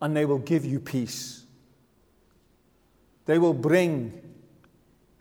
and 0.02 0.16
they 0.16 0.24
will 0.24 0.40
give 0.40 0.64
you 0.64 0.80
peace. 0.80 1.44
They 3.24 3.38
will 3.38 3.54
bring 3.54 4.20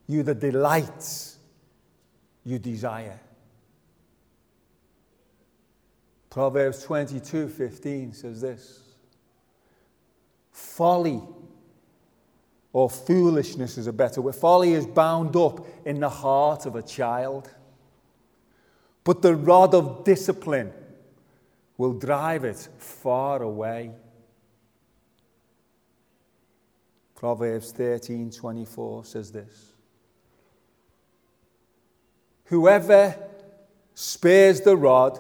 you 0.08 0.24
the 0.24 0.34
delights 0.34 1.38
you 2.44 2.58
desire. 2.58 3.20
Proverbs 6.32 6.84
22 6.84 7.48
15 7.48 8.14
says 8.14 8.42
this 8.42 8.80
Folly 10.52 11.22
or 12.74 12.90
foolishness 12.90 13.78
is 13.78 13.86
a 13.86 13.94
better 13.94 14.22
word. 14.22 14.34
Folly 14.34 14.74
is 14.74 14.88
bound 14.88 15.36
up 15.36 15.68
in 15.86 16.00
the 16.00 16.10
heart 16.10 16.66
of 16.66 16.76
a 16.76 16.82
child, 16.82 17.54
but 19.04 19.22
the 19.22 19.36
rod 19.36 19.76
of 19.76 20.04
discipline 20.06 20.74
will 21.78 21.94
drive 21.94 22.46
it 22.46 22.68
far 22.80 23.44
away. 23.44 23.92
Proverbs 27.22 27.72
13:24 27.72 29.06
says 29.06 29.32
this 29.32 29.74
Whoever 32.46 33.16
spares 33.94 34.62
the 34.62 34.76
rod 34.76 35.20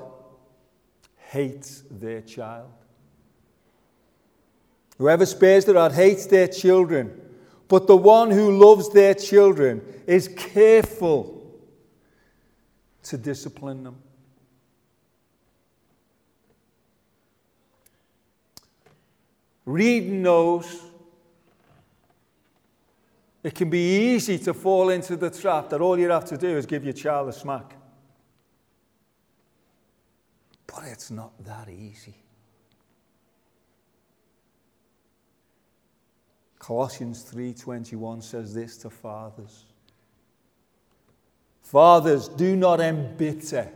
hates 1.29 1.83
their 1.91 2.21
child. 2.21 2.71
Whoever 4.97 5.27
spares 5.27 5.65
the 5.65 5.75
rod 5.75 5.91
hates 5.91 6.25
their 6.25 6.47
children, 6.47 7.21
but 7.67 7.85
the 7.85 7.97
one 7.97 8.31
who 8.31 8.57
loves 8.57 8.89
their 8.89 9.13
children 9.13 9.83
is 10.07 10.27
careful 10.27 11.39
to 13.03 13.15
discipline 13.15 13.83
them. 13.83 14.01
Reading 19.67 20.23
those, 20.23 20.90
it 23.43 23.55
can 23.55 23.69
be 23.69 24.13
easy 24.13 24.37
to 24.39 24.53
fall 24.53 24.89
into 24.89 25.15
the 25.15 25.29
trap 25.29 25.69
that 25.69 25.81
all 25.81 25.97
you 25.97 26.09
have 26.09 26.25
to 26.25 26.37
do 26.37 26.57
is 26.57 26.65
give 26.65 26.83
your 26.83 26.93
child 26.93 27.29
a 27.29 27.33
smack. 27.33 27.75
But 30.67 30.85
it's 30.85 31.11
not 31.11 31.31
that 31.43 31.69
easy. 31.69 32.15
Colossians 36.59 37.23
3:21 37.23 38.21
says 38.21 38.53
this 38.53 38.77
to 38.77 38.89
fathers. 38.89 39.65
Fathers, 41.63 42.27
do 42.27 42.55
not 42.55 42.79
embitter 42.79 43.71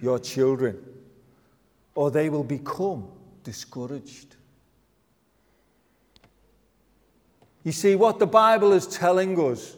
your 0.00 0.18
children, 0.18 0.82
or 1.94 2.10
they 2.10 2.30
will 2.30 2.44
become 2.44 3.08
discouraged. 3.42 4.36
You 7.64 7.72
see, 7.72 7.96
what 7.96 8.18
the 8.18 8.26
Bible 8.26 8.72
is 8.72 8.86
telling 8.86 9.38
us, 9.40 9.76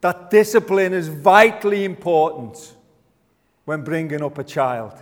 that 0.00 0.30
discipline 0.30 0.92
is 0.92 1.06
vitally 1.06 1.84
important 1.84 2.74
when 3.64 3.84
bringing 3.84 4.22
up 4.22 4.38
a 4.38 4.44
child. 4.44 4.92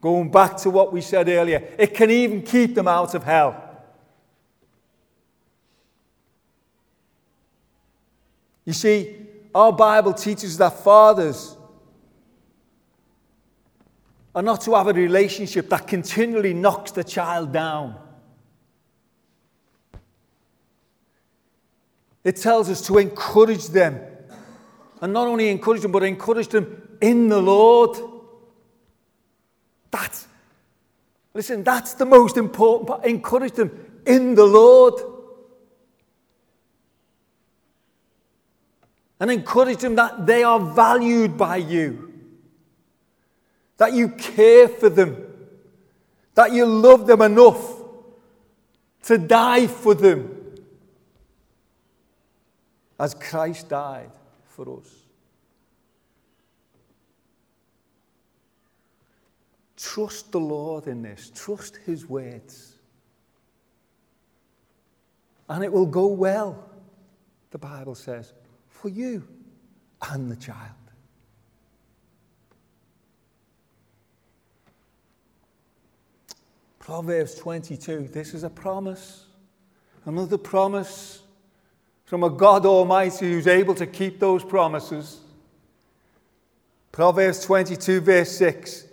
Going 0.00 0.30
back 0.30 0.56
to 0.58 0.70
what 0.70 0.92
we 0.92 1.02
said 1.02 1.28
earlier, 1.28 1.62
it 1.78 1.94
can 1.94 2.10
even 2.10 2.42
keep 2.42 2.74
them 2.74 2.88
out 2.88 3.14
of 3.14 3.22
hell. 3.22 3.68
You 8.64 8.72
see, 8.72 9.18
our 9.54 9.72
Bible 9.72 10.14
teaches 10.14 10.56
that 10.56 10.82
fathers 10.82 11.56
are 14.34 14.42
not 14.42 14.62
to 14.62 14.74
have 14.74 14.88
a 14.88 14.92
relationship 14.94 15.68
that 15.68 15.86
continually 15.86 16.54
knocks 16.54 16.90
the 16.90 17.04
child 17.04 17.52
down. 17.52 17.96
It 22.24 22.36
tells 22.36 22.70
us 22.70 22.86
to 22.86 22.98
encourage 22.98 23.68
them. 23.68 24.00
And 25.00 25.12
not 25.12 25.26
only 25.26 25.48
encourage 25.48 25.82
them, 25.82 25.92
but 25.92 26.04
encourage 26.04 26.48
them 26.48 26.96
in 27.00 27.28
the 27.28 27.40
Lord. 27.40 27.98
That's, 29.90 30.26
listen, 31.34 31.64
that's 31.64 31.94
the 31.94 32.06
most 32.06 32.36
important 32.36 32.88
part. 32.88 33.04
Encourage 33.04 33.52
them 33.52 34.00
in 34.06 34.34
the 34.34 34.46
Lord. 34.46 34.94
and 39.22 39.30
encourage 39.30 39.78
them 39.78 39.94
that 39.94 40.26
they 40.26 40.42
are 40.42 40.58
valued 40.58 41.38
by 41.38 41.56
you, 41.56 42.12
that 43.76 43.92
you 43.92 44.08
care 44.08 44.66
for 44.66 44.88
them, 44.88 45.16
that 46.34 46.50
you 46.50 46.66
love 46.66 47.06
them 47.06 47.22
enough 47.22 47.82
to 49.04 49.18
die 49.18 49.68
for 49.68 49.94
them 49.94 50.31
as 52.98 53.14
Christ 53.14 53.68
died 53.68 54.10
for 54.44 54.78
us. 54.78 54.88
Trust 59.76 60.30
the 60.30 60.40
Lord 60.40 60.86
in 60.86 61.02
this, 61.02 61.32
trust 61.34 61.78
His 61.84 62.08
words, 62.08 62.76
and 65.48 65.64
it 65.64 65.72
will 65.72 65.86
go 65.86 66.06
well, 66.06 66.70
the 67.50 67.58
Bible 67.58 67.94
says 67.94 68.32
for 68.68 68.88
you 68.88 69.26
and 70.10 70.30
the 70.30 70.36
child. 70.36 70.70
Proverbs 76.78 77.36
22, 77.36 78.08
this 78.12 78.34
is 78.34 78.42
a 78.42 78.50
promise. 78.50 79.26
Another 80.04 80.36
promise 80.36 81.21
from 82.12 82.24
a 82.24 82.28
God 82.28 82.66
Almighty 82.66 83.32
who's 83.32 83.46
able 83.46 83.74
to 83.74 83.86
keep 83.86 84.20
those 84.20 84.44
promises. 84.44 85.18
Proverbs 86.92 87.42
22, 87.42 88.02
verse 88.02 88.36
6 88.36 88.84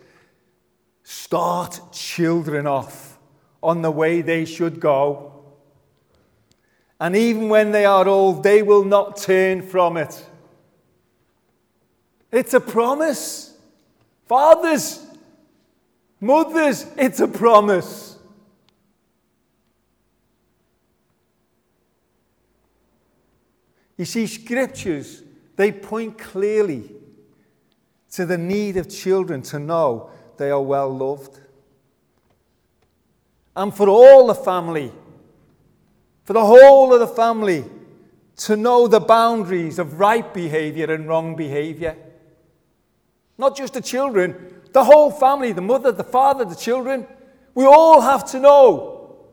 Start 1.03 1.81
children 1.91 2.65
off 2.65 3.19
on 3.61 3.81
the 3.81 3.91
way 3.91 4.21
they 4.21 4.45
should 4.45 4.79
go 4.79 5.43
and 6.97 7.13
even 7.13 7.49
when 7.49 7.73
they 7.73 7.83
are 7.83 8.07
old, 8.07 8.41
they 8.41 8.61
will 8.61 8.85
not 8.85 9.17
turn 9.17 9.63
from 9.63 9.97
it. 9.97 10.25
It's 12.31 12.53
a 12.53 12.61
promise. 12.61 13.53
Fathers, 14.27 15.05
mothers, 16.21 16.85
it's 16.97 17.19
a 17.19 17.27
promise. 17.27 18.08
You 23.99 24.05
see, 24.05 24.27
scriptures, 24.27 25.23
they 25.57 25.73
point 25.73 26.17
clearly 26.17 26.89
to 28.13 28.25
the 28.25 28.37
need 28.37 28.77
of 28.77 28.89
children 28.89 29.41
to 29.41 29.59
know 29.59 30.09
they 30.37 30.51
are 30.51 30.61
well 30.61 30.89
loved. 30.89 31.37
And 33.57 33.75
for 33.75 33.89
all 33.89 34.27
the 34.27 34.35
family, 34.35 34.93
for 36.23 36.31
the 36.31 36.45
whole 36.45 36.93
of 36.93 37.01
the 37.01 37.07
family 37.07 37.65
to 38.37 38.55
know 38.55 38.87
the 38.87 39.01
boundaries 39.01 39.79
of 39.79 39.99
right 39.99 40.33
behavior 40.33 40.93
and 40.93 41.05
wrong 41.05 41.35
behavior. 41.35 41.97
Not 43.37 43.57
just 43.57 43.73
the 43.73 43.81
children, 43.81 44.61
the 44.71 44.85
whole 44.85 45.11
family, 45.11 45.51
the 45.51 45.59
mother, 45.59 45.91
the 45.91 46.05
father, 46.05 46.45
the 46.45 46.55
children. 46.55 47.05
We 47.53 47.65
all 47.65 47.99
have 47.99 48.23
to 48.31 48.39
know 48.39 49.27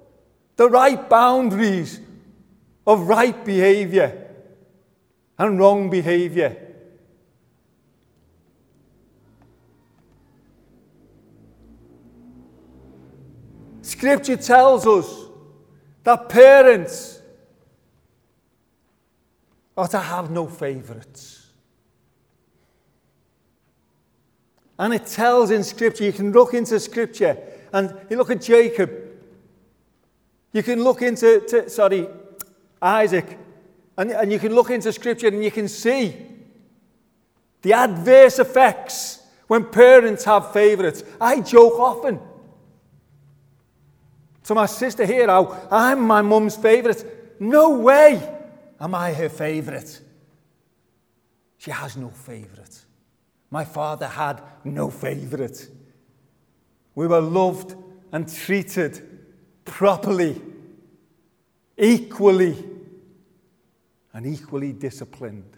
the 0.57 0.69
right 0.69 1.09
boundaries 1.09 2.01
of 2.85 3.07
right 3.07 3.45
behavior 3.45 4.25
and 5.39 5.59
wrong 5.59 5.91
behavior. 5.91 6.57
Scripture 13.83 14.37
tells 14.37 14.87
us 14.87 15.27
that 16.05 16.29
parents 16.29 17.21
are 19.77 19.89
to 19.89 19.99
have 19.99 20.31
no 20.31 20.47
favourites. 20.47 21.47
And 24.79 24.93
it 24.93 25.07
tells 25.07 25.51
in 25.51 25.65
Scripture, 25.65 26.05
you 26.05 26.13
can 26.13 26.33
look 26.33 26.53
into 26.53 26.79
Scripture 26.81 27.39
and 27.73 27.95
you 28.11 28.17
look 28.17 28.31
at 28.31 28.43
Jacob. 28.43 28.91
You 30.53 30.63
can 30.63 30.83
look 30.83 31.03
into, 31.03 31.41
to, 31.49 31.71
sorry, 31.71 32.09
Isaac. 32.81 33.39
And, 33.99 34.11
and 34.11 34.31
you 34.33 34.39
can 34.39 34.55
look 34.55 34.71
into 34.71 34.93
Scripture 34.93 35.29
and 35.29 35.43
you 35.43 35.51
can 35.51 35.69
see 35.69 36.15
the 37.63 37.73
adverse 37.73 38.39
effects 38.39 39.23
when 39.47 39.65
parents 39.65 40.25
have 40.25 40.53
favourites. 40.53 41.03
I 41.21 41.41
joke 41.41 41.79
often 41.79 42.21
to 44.45 44.55
my 44.55 44.67
sister 44.67 45.05
here 45.05 45.27
how 45.27 45.69
I'm 45.71 46.01
my 46.07 46.23
mum's 46.23 46.57
favourite. 46.57 47.05
No 47.41 47.79
way 47.79 48.23
am 48.81 48.95
I 48.95 49.13
her 49.13 49.29
favourite. 49.29 50.01
She 51.59 51.71
has 51.71 51.97
no 51.97 52.11
favourite. 52.11 52.85
My 53.51 53.65
father 53.65 54.07
had 54.07 54.43
no 54.65 54.91
favourite. 54.91 55.69
We 56.95 57.07
were 57.07 57.21
loved 57.21 57.75
and 58.13 58.33
treated 58.33 59.03
properly, 59.65 60.41
equally, 61.77 62.57
and 64.17 64.27
equally 64.27 64.73
disciplined. 64.73 65.53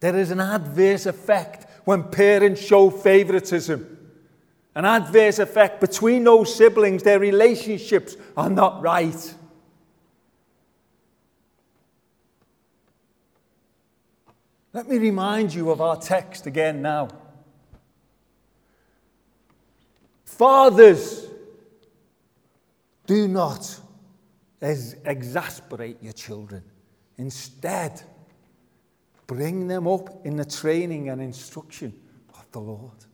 There 0.00 0.16
is 0.16 0.30
an 0.30 0.40
adverse 0.40 1.04
effect 1.04 1.66
when 1.84 2.04
parents 2.04 2.62
show 2.62 2.88
favouritism 2.88 3.98
an 4.78 4.84
adverse 4.84 5.40
effect 5.40 5.80
between 5.80 6.22
those 6.22 6.54
siblings, 6.54 7.02
their 7.02 7.18
relationships 7.18 8.16
are 8.36 8.48
not 8.48 8.80
right. 8.80 9.34
Let 14.72 14.88
me 14.88 14.98
remind 14.98 15.52
you 15.52 15.72
of 15.72 15.80
our 15.80 15.96
text 15.96 16.46
again 16.46 16.80
now. 16.80 17.08
Fathers, 20.24 21.26
do 23.04 23.26
not 23.26 23.80
exasperate 24.60 26.02
your 26.02 26.12
children. 26.12 26.62
Instead, 27.16 28.02
bring 29.26 29.68
them 29.68 29.86
up 29.86 30.24
in 30.26 30.36
the 30.36 30.44
training 30.44 31.08
and 31.08 31.20
instruction 31.20 31.92
of 32.34 32.44
the 32.52 32.60
Lord. 32.60 33.04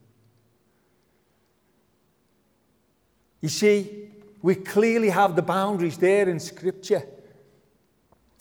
You 3.41 3.49
see, 3.49 4.11
we 4.41 4.55
clearly 4.55 5.11
have 5.11 5.37
the 5.37 5.43
boundaries 5.43 5.99
there 5.99 6.29
in 6.29 6.41
Scripture 6.41 7.03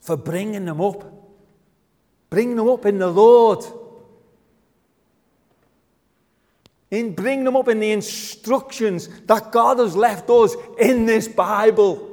for 0.01 0.17
bringing 0.17 0.65
them 0.65 0.79
up. 0.81 1.03
Bring 2.29 2.55
them 2.55 2.69
up 2.69 2.85
in 2.85 2.99
the 2.99 3.09
Lord. 3.09 3.63
In 6.91 7.15
bring 7.15 7.43
them 7.43 7.55
up 7.55 7.67
in 7.69 7.79
the 7.79 7.91
instructions 7.91 9.07
that 9.25 9.51
God 9.51 9.79
has 9.79 9.95
left 9.95 10.29
us 10.29 10.55
in 10.79 11.05
this 11.05 11.27
Bible. 11.27 12.12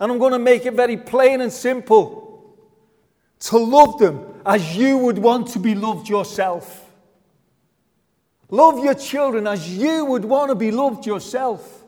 And 0.00 0.12
I'm 0.12 0.18
going 0.18 0.32
to 0.32 0.38
make 0.38 0.64
it 0.64 0.74
very 0.74 0.96
plain 0.96 1.40
and 1.40 1.52
simple 1.52 2.56
to 3.40 3.58
love 3.58 3.98
them 3.98 4.40
as 4.44 4.76
you 4.76 4.98
would 4.98 5.18
want 5.18 5.48
to 5.48 5.58
be 5.58 5.74
loved 5.74 6.08
yourself. 6.08 6.84
Love 8.50 8.82
your 8.82 8.94
children 8.94 9.46
as 9.46 9.68
you 9.68 10.04
would 10.04 10.24
want 10.24 10.50
to 10.50 10.54
be 10.54 10.70
loved 10.70 11.04
yourself. 11.06 11.84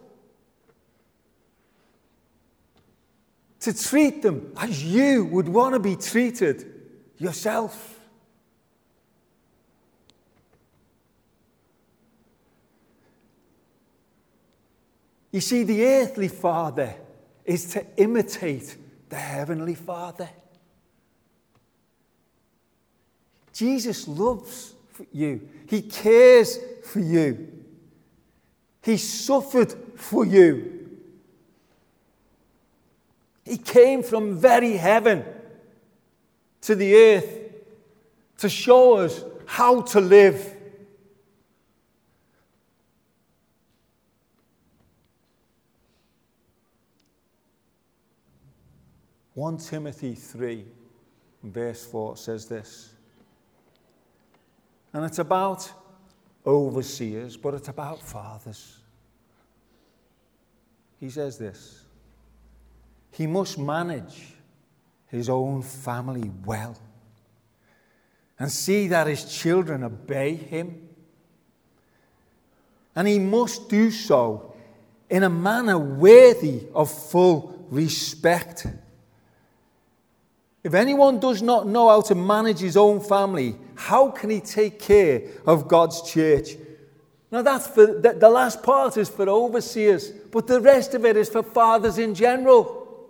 To 3.60 3.76
treat 3.76 4.22
them 4.22 4.52
as 4.56 4.82
you 4.82 5.24
would 5.26 5.48
want 5.48 5.74
to 5.74 5.78
be 5.78 5.96
treated 5.96 6.72
yourself. 7.18 7.98
You 15.30 15.40
see, 15.40 15.62
the 15.62 15.84
earthly 15.86 16.28
father 16.28 16.94
is 17.44 17.72
to 17.72 17.84
imitate 17.96 18.76
the 19.08 19.16
Heavenly 19.16 19.74
Father. 19.74 20.28
Jesus 23.52 24.08
loves 24.08 24.74
you, 25.12 25.48
He 25.66 25.82
cares 25.82 26.58
for 26.84 27.00
you, 27.00 27.48
He 28.82 28.96
suffered 28.96 29.74
for 29.96 30.24
you. 30.24 30.76
He 33.44 33.56
came 33.56 34.02
from 34.02 34.36
very 34.36 34.76
heaven 34.76 35.24
to 36.60 36.74
the 36.74 36.94
earth 36.94 37.38
to 38.38 38.48
show 38.48 38.94
us 38.98 39.24
how 39.44 39.82
to 39.82 40.00
live. 40.00 40.56
1 49.40 49.56
Timothy 49.56 50.14
3, 50.14 50.66
verse 51.44 51.86
4 51.86 52.14
says 52.18 52.44
this. 52.44 52.92
And 54.92 55.02
it's 55.02 55.18
about 55.18 55.72
overseers, 56.44 57.38
but 57.38 57.54
it's 57.54 57.68
about 57.68 58.02
fathers. 58.02 58.80
He 60.98 61.08
says 61.08 61.38
this 61.38 61.86
He 63.12 63.26
must 63.26 63.58
manage 63.58 64.34
his 65.06 65.30
own 65.30 65.62
family 65.62 66.30
well 66.44 66.76
and 68.38 68.52
see 68.52 68.88
that 68.88 69.06
his 69.06 69.24
children 69.24 69.84
obey 69.84 70.34
him. 70.34 70.86
And 72.94 73.08
he 73.08 73.18
must 73.18 73.70
do 73.70 73.90
so 73.90 74.54
in 75.08 75.22
a 75.22 75.30
manner 75.30 75.78
worthy 75.78 76.66
of 76.74 76.90
full 76.90 77.66
respect. 77.70 78.66
If 80.62 80.74
anyone 80.74 81.20
does 81.20 81.40
not 81.40 81.66
know 81.66 81.88
how 81.88 82.02
to 82.02 82.14
manage 82.14 82.60
his 82.60 82.76
own 82.76 83.00
family, 83.00 83.56
how 83.74 84.10
can 84.10 84.28
he 84.28 84.40
take 84.40 84.78
care 84.78 85.22
of 85.46 85.68
God's 85.68 86.02
church? 86.10 86.50
Now, 87.32 87.42
that's 87.42 87.68
for 87.68 87.86
the, 87.86 88.12
the 88.12 88.28
last 88.28 88.62
part 88.62 88.96
is 88.96 89.08
for 89.08 89.28
overseers, 89.28 90.10
but 90.10 90.46
the 90.46 90.60
rest 90.60 90.94
of 90.94 91.04
it 91.04 91.16
is 91.16 91.28
for 91.28 91.42
fathers 91.42 91.96
in 91.96 92.14
general. 92.14 93.08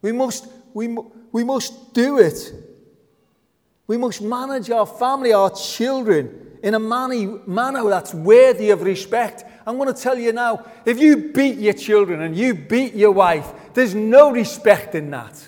We 0.00 0.12
must, 0.12 0.48
we, 0.72 0.96
we 1.30 1.44
must 1.44 1.92
do 1.92 2.18
it. 2.18 2.52
We 3.86 3.96
must 3.96 4.22
manage 4.22 4.70
our 4.70 4.86
family, 4.86 5.32
our 5.32 5.50
children, 5.50 6.58
in 6.62 6.74
a 6.74 6.78
manner, 6.78 7.38
manner 7.46 7.88
that's 7.88 8.14
worthy 8.14 8.70
of 8.70 8.82
respect. 8.82 9.44
I'm 9.68 9.76
going 9.76 9.92
to 9.92 10.02
tell 10.02 10.18
you 10.18 10.32
now 10.32 10.64
if 10.86 10.98
you 10.98 11.30
beat 11.30 11.58
your 11.58 11.74
children 11.74 12.22
and 12.22 12.34
you 12.34 12.54
beat 12.54 12.94
your 12.94 13.10
wife, 13.10 13.52
there's 13.74 13.94
no 13.94 14.30
respect 14.30 14.94
in 14.94 15.10
that. 15.10 15.46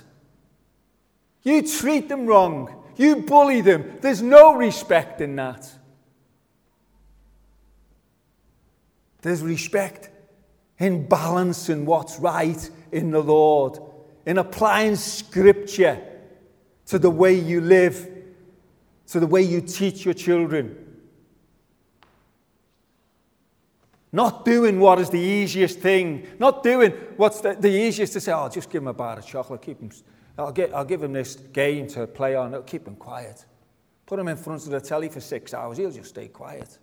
You 1.42 1.66
treat 1.66 2.10
them 2.10 2.26
wrong, 2.26 2.84
you 2.98 3.16
bully 3.16 3.62
them, 3.62 3.96
there's 4.02 4.20
no 4.20 4.56
respect 4.56 5.22
in 5.22 5.36
that. 5.36 5.72
There's 9.22 9.40
respect 9.42 10.10
in 10.78 11.08
balancing 11.08 11.86
what's 11.86 12.18
right 12.18 12.70
in 12.92 13.12
the 13.12 13.22
Lord, 13.22 13.78
in 14.26 14.36
applying 14.36 14.96
scripture 14.96 15.98
to 16.88 16.98
the 16.98 17.08
way 17.08 17.38
you 17.38 17.62
live, 17.62 18.06
to 19.06 19.18
the 19.18 19.26
way 19.26 19.40
you 19.40 19.62
teach 19.62 20.04
your 20.04 20.12
children. 20.12 20.79
Not 24.12 24.44
doing 24.44 24.80
what 24.80 24.98
is 24.98 25.08
the 25.10 25.20
easiest 25.20 25.78
thing. 25.78 26.26
Not 26.38 26.62
doing 26.62 26.92
what's 27.16 27.40
the, 27.40 27.54
the 27.54 27.68
easiest 27.68 28.12
to 28.14 28.20
say, 28.20 28.32
oh, 28.32 28.40
I'll 28.40 28.50
just 28.50 28.70
give 28.70 28.82
him 28.82 28.88
a 28.88 28.94
bar 28.94 29.18
of 29.18 29.26
chocolate, 29.26 29.62
keep 29.62 29.80
him, 29.80 29.90
I'll, 30.36 30.52
get, 30.52 30.74
I'll 30.74 30.84
give 30.84 31.02
him 31.02 31.12
this 31.12 31.36
game 31.36 31.86
to 31.88 32.06
play 32.06 32.34
on, 32.34 32.52
it'll 32.52 32.62
keep 32.62 32.86
him 32.86 32.96
quiet. 32.96 33.44
Put 34.06 34.18
him 34.18 34.26
in 34.26 34.36
front 34.36 34.64
of 34.64 34.70
the 34.70 34.80
telly 34.80 35.08
for 35.08 35.20
six 35.20 35.54
hours, 35.54 35.78
he'll 35.78 35.92
just 35.92 36.08
stay 36.08 36.26
quiet. 36.26 36.78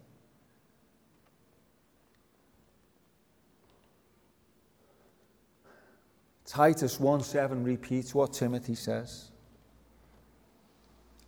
Titus 6.46 6.98
1 6.98 7.24
7 7.24 7.64
repeats 7.66 8.16
what 8.16 8.32
Timothy 8.32 8.76
says. 8.76 9.32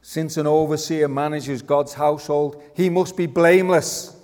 Since 0.01 0.37
an 0.37 0.47
overseer 0.47 1.09
manages 1.09 1.61
God's 1.61 1.93
household, 1.93 2.63
he 2.73 2.89
must 2.89 3.17
be 3.17 3.25
blameless 3.25 4.15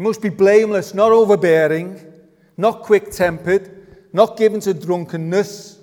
he 0.00 0.02
must 0.02 0.22
be 0.22 0.30
blameless, 0.30 0.94
not 0.94 1.12
overbearing, 1.12 2.02
not 2.56 2.84
quick 2.84 3.10
tempered, 3.10 4.08
not 4.14 4.38
given 4.38 4.58
to 4.60 4.72
drunkenness, 4.72 5.78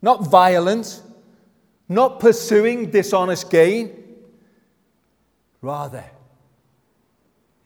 not 0.00 0.26
violent, 0.26 1.02
not 1.90 2.20
pursuing 2.20 2.90
dishonest 2.90 3.50
gain. 3.50 3.92
Rather, 5.60 6.04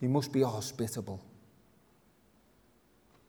he 0.00 0.08
must 0.08 0.32
be 0.32 0.42
hospitable. 0.42 1.20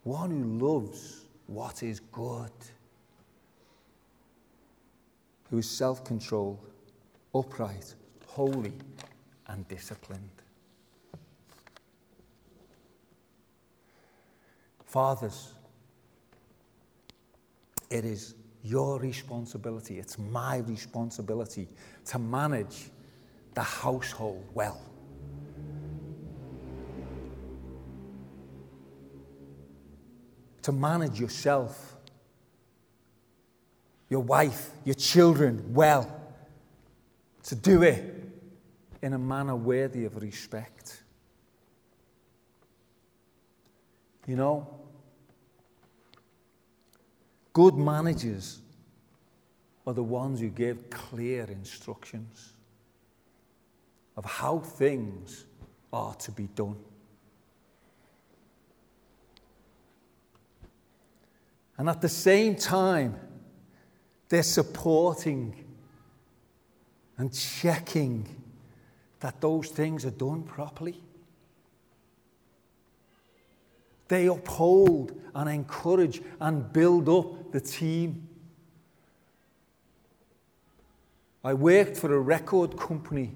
One 0.04 0.32
who 0.32 0.67
loves 0.67 1.26
what 1.46 1.84
is 1.84 2.00
good, 2.00 2.50
who 5.52 5.60
is 5.60 5.69
self 5.69 6.04
controlled, 6.04 6.65
upright, 7.36 7.93
holy, 8.26 8.74
and 9.46 9.67
disciplined. 9.67 10.42
Fathers, 14.93 15.56
it 17.89 18.06
is 18.06 18.36
your 18.62 18.99
responsibility, 18.99 19.97
it's 19.97 20.19
my 20.19 20.58
responsibility 20.58 21.67
to 22.06 22.19
manage 22.19 22.91
the 23.56 23.63
household 23.63 24.45
well. 24.53 24.79
To 30.62 30.71
manage 30.71 31.19
yourself, 31.19 31.97
your 34.12 34.21
wife, 34.21 34.69
your 34.86 34.93
children 34.93 35.73
well. 35.73 36.21
To 37.45 37.56
do 37.56 37.82
it 37.82 38.13
in 39.01 39.13
a 39.13 39.17
manner 39.17 39.56
worthy 39.56 40.06
of 40.06 40.21
respect. 40.21 41.01
You 44.27 44.36
know, 44.36 44.83
Good 47.54 47.76
managers 47.76 48.62
are 49.86 49.94
the 49.94 50.04
ones 50.04 50.39
who 50.39 50.50
give 50.50 50.89
clear 50.89 51.44
instructions 51.44 52.54
of 54.18 54.26
how 54.26 54.60
things 54.60 55.46
are 55.92 56.16
to 56.16 56.32
be 56.32 56.48
done. 56.56 56.78
And 61.78 61.89
at 61.89 62.02
the 62.02 62.10
same 62.10 62.56
time, 62.56 63.20
they're 64.30 64.44
supporting 64.44 65.63
and 67.18 67.32
checking 67.34 68.28
that 69.20 69.39
those 69.42 69.70
things 69.70 70.06
are 70.06 70.12
done 70.12 70.44
properly. 70.44 71.02
They 74.13 74.28
uphold 74.28 75.19
and 75.34 75.49
encourage 75.49 76.21
and 76.39 76.71
build 76.71 77.10
up 77.10 77.52
the 77.52 77.60
team. 77.60 78.28
I 81.43 81.56
worked 81.56 81.97
for 81.97 82.13
a 82.13 82.19
record 82.19 82.78
company. 82.78 83.32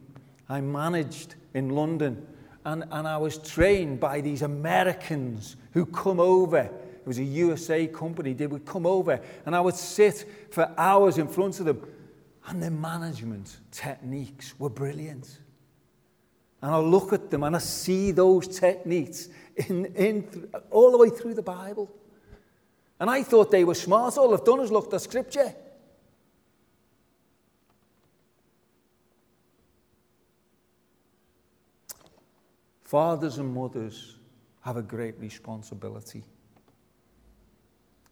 I 0.47 0.61
managed 0.61 1.33
in 1.55 1.69
London. 1.69 2.27
And, 2.63 2.83
and 2.91 3.07
I 3.07 3.17
was 3.17 3.39
trained 3.39 3.99
by 3.99 4.21
these 4.21 4.43
Americans 4.43 5.55
who 5.71 5.83
come 5.87 6.19
over. 6.19 6.69
It 6.69 7.07
was 7.07 7.17
a 7.17 7.23
USA 7.23 7.87
company. 7.87 8.33
They 8.33 8.45
would 8.45 8.67
come 8.67 8.85
over, 8.85 9.19
and 9.47 9.55
I 9.55 9.61
would 9.61 9.73
sit 9.73 10.29
for 10.51 10.71
hours 10.77 11.17
in 11.17 11.27
front 11.27 11.59
of 11.59 11.65
them. 11.65 11.81
And 12.45 12.61
their 12.61 12.69
management 12.69 13.57
techniques 13.71 14.53
were 14.59 14.69
brilliant. 14.69 15.39
And 16.61 16.71
I 16.71 16.77
look 16.77 17.13
at 17.13 17.29
them 17.29 17.43
and 17.43 17.55
I 17.55 17.59
see 17.59 18.11
those 18.11 18.47
techniques 18.47 19.29
in, 19.57 19.85
in, 19.95 20.49
all 20.69 20.91
the 20.91 20.97
way 20.97 21.09
through 21.09 21.33
the 21.33 21.41
Bible. 21.41 21.91
And 22.99 23.09
I 23.09 23.23
thought 23.23 23.51
they 23.51 23.63
were 23.63 23.75
smart. 23.75 24.17
All 24.17 24.33
I've 24.33 24.45
done 24.45 24.59
is 24.59 24.71
looked 24.71 24.93
at 24.93 25.01
Scripture. 25.01 25.53
Fathers 32.83 33.37
and 33.37 33.53
mothers 33.53 34.15
have 34.61 34.77
a 34.77 34.81
great 34.81 35.19
responsibility. 35.19 36.23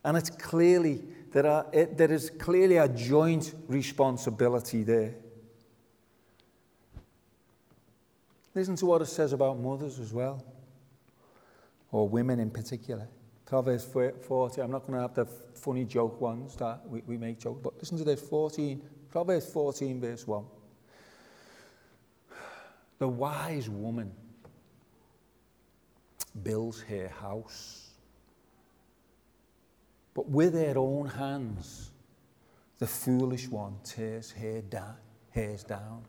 And 0.04 0.18
it's 0.18 0.30
clearly, 0.30 1.02
there, 1.32 1.48
are, 1.48 1.66
it, 1.72 1.98
there 1.98 2.12
is 2.12 2.30
clearly 2.30 2.78
a 2.78 2.88
joint 2.88 3.54
responsibility 3.68 4.84
there. 4.84 5.16
Listen 8.54 8.76
to 8.76 8.86
what 8.86 9.02
it 9.02 9.08
says 9.08 9.34
about 9.34 9.60
mothers 9.60 10.00
as 10.00 10.14
well, 10.14 10.44
or 11.92 12.08
women 12.08 12.40
in 12.40 12.50
particular. 12.50 13.08
Proverbs 13.46 13.86
40, 13.86 14.62
I'm 14.62 14.72
not 14.72 14.82
going 14.88 14.94
to 14.94 15.02
have 15.02 15.14
the 15.14 15.26
funny 15.26 15.86
joke 15.86 16.20
ones 16.20 16.56
that 16.56 16.82
we, 16.88 17.04
we 17.06 17.18
make 17.18 17.40
jokes, 17.40 17.62
but 17.64 17.78
listen 17.78 17.98
to 17.98 18.04
this 18.04 18.22
14, 18.22 18.82
Proverbs 19.12 19.46
14, 19.46 20.02
verse 20.02 20.28
1. 20.28 20.44
The 22.98 23.08
wise 23.08 23.70
woman 23.70 24.12
builds 26.44 26.82
her 26.82 27.08
house. 27.08 27.90
But 30.14 30.30
with 30.30 30.54
her 30.54 30.78
own 30.78 31.08
hands, 31.08 31.92
the 32.80 32.88
foolish 32.88 33.48
one 33.48 33.76
tears 33.84 34.32
her 34.32 34.62
down, 34.62 34.96
hers 35.32 35.64
down. 35.64 36.04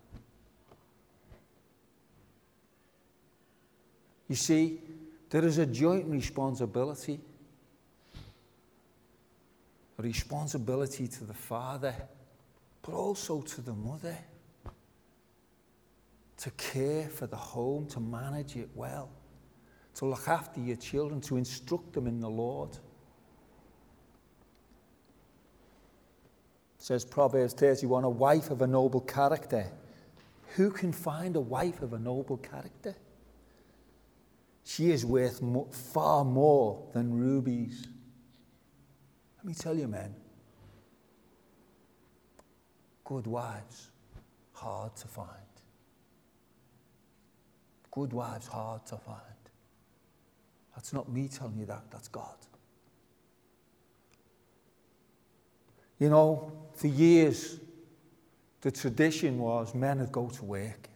You 4.29 4.37
see, 4.37 4.81
there 5.31 5.45
is 5.45 5.59
a 5.59 5.67
joint 5.67 6.07
responsibility. 6.07 7.21
A 9.99 10.03
responsibility 10.03 11.09
to 11.09 11.25
the 11.25 11.35
father, 11.35 11.95
but 12.83 12.95
also 12.95 13.41
to 13.41 13.61
the 13.61 13.73
mother. 13.73 14.17
To 16.39 16.51
care 16.51 17.09
for 17.09 17.27
the 17.27 17.37
home, 17.37 17.87
to 17.89 18.01
manage 18.01 18.57
it 18.57 18.69
well 18.75 19.11
to 19.97 20.05
look 20.05 20.29
after 20.29 20.61
your 20.61 20.77
children, 20.77 21.21
to 21.23 21.39
instruct 21.39 21.95
them 21.95 22.07
in 22.07 22.21
the 22.21 22.29
Lord. 22.29 22.77
says 26.79 27.05
Proverbs 27.05 27.53
31 27.55 28.05
a 28.05 28.09
wife 28.09 28.51
of 28.51 28.63
a 28.63 28.67
noble 28.67 29.01
character. 29.01 29.67
Who 30.55 30.71
can 30.71 30.93
find 30.93 31.35
a 31.35 31.41
wife 31.41 31.83
of 31.83 31.95
a 31.95 31.99
noble 31.99 32.37
character? 32.37 32.95
She 34.77 34.91
is 34.91 35.07
worth 35.07 35.41
mo- 35.41 35.69
far 35.73 36.23
more 36.23 36.87
than 36.93 37.19
rubies. 37.19 37.89
Let 39.39 39.47
me 39.47 39.55
tell 39.55 39.75
you, 39.75 39.89
men, 39.89 40.15
good 43.03 43.27
wives, 43.27 43.89
hard 44.53 44.95
to 44.97 45.09
find. 45.09 45.31
Good 47.91 48.13
wives, 48.13 48.49
hard 48.49 48.85
to 48.89 48.99
find. 48.99 49.19
That's 50.75 50.93
not 50.93 51.09
me 51.09 51.29
telling 51.29 51.57
you 51.57 51.65
that, 51.65 51.85
that's 51.91 52.09
God. 52.09 52.37
You 55.99 56.11
know, 56.11 56.53
for 56.75 56.89
years, 56.89 57.61
the 58.61 58.71
tradition 58.71 59.39
was 59.39 59.75
men 59.75 60.01
would 60.01 60.13
go 60.13 60.29
to 60.29 60.45
work. 60.45 60.91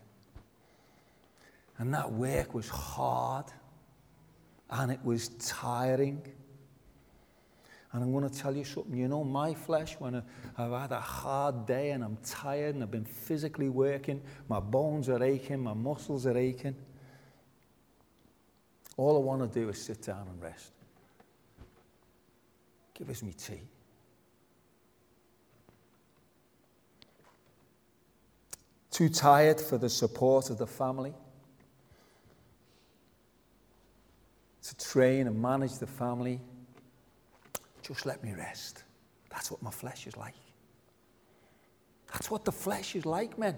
And 1.78 1.94
that 1.94 2.12
work 2.12 2.52
was 2.52 2.68
hard 2.68 3.46
and 4.70 4.92
it 4.92 5.00
was 5.04 5.28
tiring. 5.40 6.22
And 7.92 8.04
I'm 8.04 8.12
going 8.12 8.28
to 8.28 8.34
tell 8.34 8.56
you 8.56 8.64
something. 8.64 8.96
You 8.96 9.08
know, 9.08 9.24
my 9.24 9.52
flesh, 9.52 9.96
when 9.98 10.22
I've 10.56 10.70
had 10.72 10.92
a 10.92 11.00
hard 11.00 11.66
day 11.66 11.90
and 11.90 12.04
I'm 12.04 12.18
tired 12.24 12.76
and 12.76 12.84
I've 12.84 12.90
been 12.90 13.04
physically 13.04 13.68
working, 13.68 14.22
my 14.48 14.60
bones 14.60 15.08
are 15.08 15.22
aching, 15.22 15.60
my 15.60 15.74
muscles 15.74 16.24
are 16.24 16.38
aching. 16.38 16.76
All 18.96 19.16
I 19.16 19.20
want 19.20 19.52
to 19.52 19.60
do 19.60 19.68
is 19.70 19.82
sit 19.82 20.02
down 20.02 20.28
and 20.28 20.40
rest. 20.40 20.70
Give 22.94 23.10
us 23.10 23.22
me 23.22 23.32
tea. 23.32 23.62
Too 28.90 29.08
tired 29.08 29.60
for 29.60 29.78
the 29.78 29.88
support 29.88 30.50
of 30.50 30.58
the 30.58 30.66
family. 30.66 31.14
To 34.70 34.88
train 34.88 35.26
and 35.26 35.40
manage 35.40 35.78
the 35.78 35.86
family. 35.86 36.40
Just 37.82 38.06
let 38.06 38.22
me 38.22 38.32
rest. 38.34 38.84
That's 39.28 39.50
what 39.50 39.60
my 39.62 39.70
flesh 39.70 40.06
is 40.06 40.16
like. 40.16 40.34
That's 42.12 42.30
what 42.30 42.44
the 42.44 42.52
flesh 42.52 42.94
is 42.94 43.04
like, 43.04 43.36
men. 43.36 43.56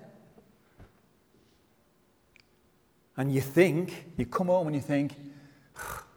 And 3.19 3.31
you 3.31 3.43
think, 3.43 4.07
you 4.17 4.25
come 4.25 4.47
home 4.47 4.69
and 4.69 4.77
you 4.77 4.81
think, 4.81 5.15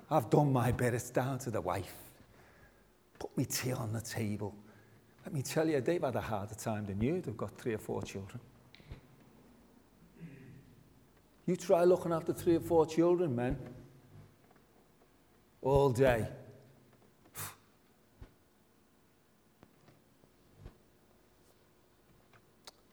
I've 0.10 0.29
done 0.29 0.53
my 0.53 0.71
bit, 0.71 0.93
it's 0.93 1.10
down 1.10 1.39
to 1.39 1.51
the 1.51 1.60
wife. 1.60 1.93
Put 3.19 3.38
me 3.38 3.43
tea 3.43 3.73
on 3.73 3.91
the 3.91 4.01
table. 4.01 4.55
Let 5.25 5.34
me 5.34 5.41
tell 5.41 5.67
you, 5.67 5.81
they've 5.81 6.01
had 6.01 6.15
a 6.15 6.21
harder 6.21 6.55
time 6.55 6.86
than 6.86 7.01
you. 7.01 7.19
They've 7.19 7.36
got 7.36 7.58
three 7.58 7.73
or 7.73 7.79
four 7.79 8.01
children. 8.03 8.39
You 11.45 11.58
try 11.58 11.84
looking 11.84 12.13
after 12.13 12.31
three 12.31 12.55
or 12.55 12.62
four 12.62 12.86
children, 12.86 13.36
men, 13.36 13.58
all 15.65 15.89
day. 15.89 16.25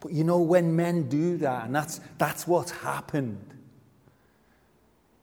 But 0.00 0.12
you 0.12 0.24
know, 0.24 0.40
when 0.40 0.74
men 0.74 1.08
do 1.08 1.36
that, 1.36 1.66
and 1.66 1.74
that's, 1.76 2.00
that's 2.18 2.48
what's 2.48 2.72
happened, 2.72 3.54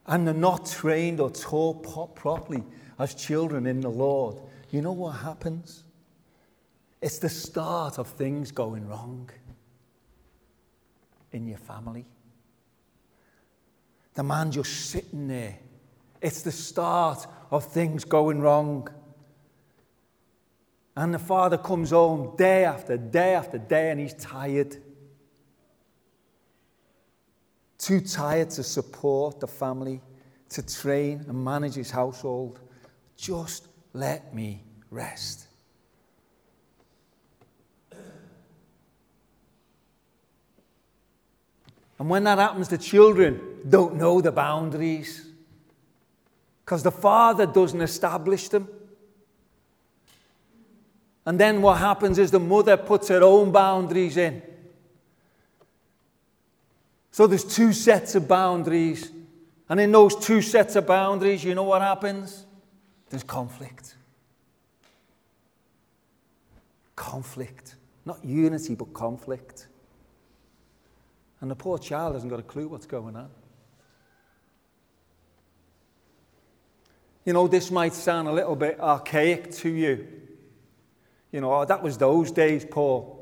and 0.06 0.26
they're 0.26 0.32
not 0.32 0.64
trained 0.64 1.20
or 1.20 1.28
taught 1.30 2.14
properly 2.14 2.64
as 2.98 3.14
children 3.14 3.66
in 3.66 3.80
the 3.80 3.90
Lord, 3.90 4.36
you 4.70 4.80
know 4.80 4.92
what 4.92 5.10
happens? 5.10 5.84
It's 7.02 7.18
the 7.18 7.28
start 7.28 7.98
of 7.98 8.06
things 8.06 8.52
going 8.52 8.88
wrong 8.88 9.28
in 11.32 11.46
your 11.46 11.58
family. 11.58 12.06
The 14.14 14.22
man 14.22 14.50
just 14.50 14.90
sitting 14.90 15.28
there. 15.28 15.58
It's 16.20 16.42
the 16.42 16.52
start 16.52 17.26
of 17.50 17.64
things 17.64 18.04
going 18.04 18.40
wrong. 18.40 18.88
And 20.96 21.14
the 21.14 21.18
father 21.18 21.56
comes 21.56 21.90
home 21.90 22.36
day 22.36 22.64
after 22.64 22.96
day 22.96 23.34
after 23.34 23.58
day 23.58 23.90
and 23.90 24.00
he's 24.00 24.14
tired. 24.14 24.76
Too 27.78 28.00
tired 28.00 28.50
to 28.50 28.62
support 28.62 29.40
the 29.40 29.46
family, 29.46 30.02
to 30.50 30.62
train 30.62 31.24
and 31.26 31.42
manage 31.42 31.74
his 31.74 31.90
household. 31.90 32.60
Just 33.16 33.68
let 33.94 34.34
me 34.34 34.62
rest. 34.90 35.46
And 41.98 42.08
when 42.08 42.24
that 42.24 42.38
happens, 42.38 42.68
the 42.68 42.78
children 42.78 43.60
don't 43.68 43.96
know 43.96 44.20
the 44.20 44.32
boundaries 44.32 45.29
because 46.70 46.84
the 46.84 46.92
father 46.92 47.46
doesn't 47.46 47.80
establish 47.80 48.48
them. 48.48 48.68
And 51.26 51.36
then 51.36 51.62
what 51.62 51.78
happens 51.78 52.16
is 52.16 52.30
the 52.30 52.38
mother 52.38 52.76
puts 52.76 53.08
her 53.08 53.24
own 53.24 53.50
boundaries 53.50 54.16
in. 54.16 54.40
So 57.10 57.26
there's 57.26 57.42
two 57.42 57.72
sets 57.72 58.14
of 58.14 58.28
boundaries. 58.28 59.10
And 59.68 59.80
in 59.80 59.90
those 59.90 60.14
two 60.14 60.40
sets 60.40 60.76
of 60.76 60.86
boundaries, 60.86 61.42
you 61.42 61.56
know 61.56 61.64
what 61.64 61.82
happens? 61.82 62.46
There's 63.08 63.24
conflict. 63.24 63.96
Conflict. 66.94 67.74
Not 68.04 68.24
unity, 68.24 68.76
but 68.76 68.92
conflict. 68.94 69.66
And 71.40 71.50
the 71.50 71.56
poor 71.56 71.78
child 71.78 72.14
hasn't 72.14 72.30
got 72.30 72.38
a 72.38 72.44
clue 72.44 72.68
what's 72.68 72.86
going 72.86 73.16
on. 73.16 73.30
You 77.24 77.32
know, 77.32 77.46
this 77.46 77.70
might 77.70 77.92
sound 77.92 78.28
a 78.28 78.32
little 78.32 78.56
bit 78.56 78.80
archaic 78.80 79.52
to 79.56 79.68
you. 79.68 80.06
You 81.32 81.40
know, 81.40 81.54
oh, 81.54 81.64
that 81.64 81.82
was 81.82 81.98
those 81.98 82.32
days, 82.32 82.64
Paul. 82.64 83.16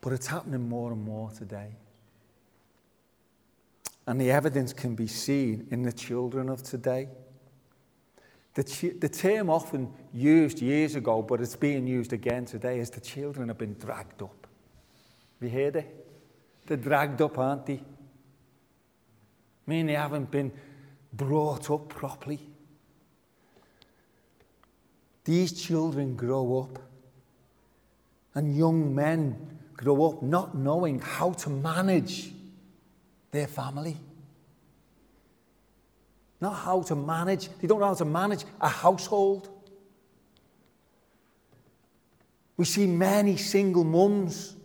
But 0.00 0.12
it's 0.14 0.26
happening 0.26 0.68
more 0.68 0.92
and 0.92 1.04
more 1.04 1.30
today. 1.30 1.76
And 4.06 4.20
the 4.20 4.30
evidence 4.30 4.72
can 4.72 4.94
be 4.94 5.06
seen 5.06 5.68
in 5.70 5.82
the 5.82 5.92
children 5.92 6.48
of 6.48 6.62
today. 6.62 7.08
The, 8.54 8.94
the 8.98 9.08
term 9.08 9.48
often 9.48 9.92
used 10.12 10.60
years 10.60 10.96
ago, 10.96 11.22
but 11.22 11.40
it's 11.40 11.54
being 11.54 11.86
used 11.86 12.12
again 12.12 12.44
today, 12.44 12.80
is 12.80 12.90
the 12.90 13.00
children 13.00 13.48
have 13.48 13.58
been 13.58 13.74
dragged 13.74 14.22
up. 14.22 14.46
Have 15.40 15.52
you 15.52 15.56
heard 15.56 15.76
it? 15.76 16.06
They're 16.66 16.76
dragged 16.76 17.22
up, 17.22 17.38
aren't 17.38 17.66
they? 17.66 17.74
I 17.74 17.80
mean, 19.66 19.86
they 19.86 19.94
haven't 19.94 20.30
been 20.30 20.50
brought 21.12 21.70
up 21.70 21.88
properly. 21.88 22.40
These 25.24 25.52
children 25.52 26.16
grow 26.16 26.60
up, 26.60 26.78
and 28.34 28.56
young 28.56 28.94
men 28.94 29.58
grow 29.74 30.10
up 30.10 30.22
not 30.22 30.54
knowing 30.54 30.98
how 30.98 31.32
to 31.32 31.50
manage 31.50 32.32
their 33.30 33.46
family. 33.46 33.96
Not 36.40 36.54
how 36.54 36.82
to 36.82 36.94
manage, 36.94 37.48
they 37.60 37.68
don't 37.68 37.80
know 37.80 37.86
how 37.86 37.94
to 37.94 38.04
manage 38.04 38.44
a 38.60 38.68
household. 38.68 39.48
We 42.56 42.64
see 42.64 42.86
many 42.86 43.36
single 43.36 43.84
mums. 43.84 44.56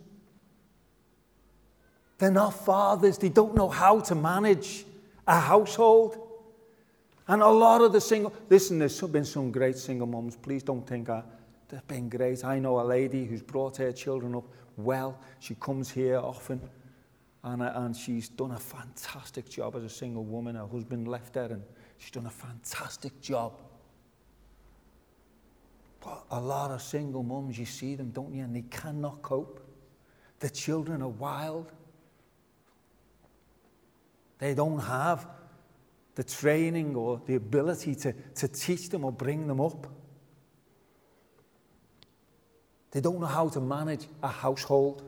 They're 2.18 2.30
not 2.30 2.50
fathers, 2.64 3.18
they 3.18 3.28
don't 3.28 3.54
know 3.54 3.68
how 3.68 4.00
to 4.00 4.14
manage 4.14 4.86
a 5.26 5.38
household. 5.38 6.25
And 7.28 7.42
a 7.42 7.48
lot 7.48 7.80
of 7.80 7.92
the 7.92 8.00
single, 8.00 8.32
listen, 8.48 8.78
there's 8.78 9.00
been 9.00 9.24
some 9.24 9.50
great 9.50 9.76
single 9.76 10.06
mums. 10.06 10.36
Please 10.36 10.62
don't 10.62 10.86
think 10.86 11.10
I, 11.10 11.22
they've 11.68 11.86
been 11.88 12.08
great. 12.08 12.44
I 12.44 12.58
know 12.58 12.80
a 12.80 12.82
lady 12.82 13.24
who's 13.24 13.42
brought 13.42 13.76
her 13.78 13.90
children 13.92 14.34
up 14.34 14.44
well. 14.76 15.18
She 15.40 15.56
comes 15.56 15.90
here 15.90 16.18
often 16.18 16.60
and, 17.42 17.62
and 17.62 17.96
she's 17.96 18.28
done 18.28 18.52
a 18.52 18.58
fantastic 18.58 19.48
job 19.48 19.74
as 19.74 19.82
a 19.82 19.88
single 19.88 20.24
woman. 20.24 20.54
Her 20.54 20.66
husband 20.66 21.08
left 21.08 21.34
her 21.34 21.44
and 21.44 21.62
she's 21.98 22.12
done 22.12 22.26
a 22.26 22.30
fantastic 22.30 23.20
job. 23.20 23.54
But 26.00 26.24
a 26.30 26.40
lot 26.40 26.70
of 26.70 26.80
single 26.80 27.24
mums, 27.24 27.58
you 27.58 27.64
see 27.64 27.96
them, 27.96 28.10
don't 28.10 28.32
you? 28.32 28.44
And 28.44 28.54
they 28.54 28.62
cannot 28.62 29.22
cope. 29.22 29.60
The 30.38 30.50
children 30.50 31.02
are 31.02 31.08
wild. 31.08 31.72
They 34.38 34.54
don't 34.54 34.78
have 34.78 35.26
the 36.16 36.24
training 36.24 36.96
or 36.96 37.20
the 37.26 37.34
ability 37.34 37.94
to, 37.94 38.12
to 38.34 38.48
teach 38.48 38.88
them 38.88 39.04
or 39.04 39.12
bring 39.12 39.46
them 39.46 39.60
up. 39.60 39.86
They 42.90 43.00
don't 43.00 43.20
know 43.20 43.26
how 43.26 43.50
to 43.50 43.60
manage 43.60 44.06
a 44.22 44.28
household. 44.28 45.02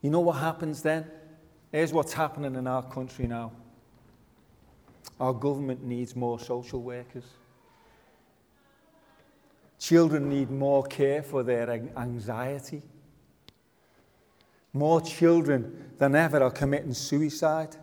You 0.00 0.10
know 0.10 0.20
what 0.20 0.34
happens 0.34 0.82
then? 0.82 1.04
Here's 1.72 1.92
what's 1.92 2.12
happening 2.12 2.54
in 2.54 2.68
our 2.68 2.84
country 2.84 3.26
now. 3.26 3.50
Our 5.18 5.32
government 5.32 5.82
needs 5.82 6.14
more 6.14 6.38
social 6.38 6.80
workers. 6.80 7.24
Children 9.80 10.28
need 10.28 10.48
more 10.48 10.84
care 10.84 11.24
for 11.24 11.42
their 11.42 11.68
anxiety. 11.96 12.82
More 14.72 15.00
children 15.00 15.92
than 15.98 16.14
ever 16.14 16.40
are 16.40 16.52
committing 16.52 16.94
suicide. 16.94 17.76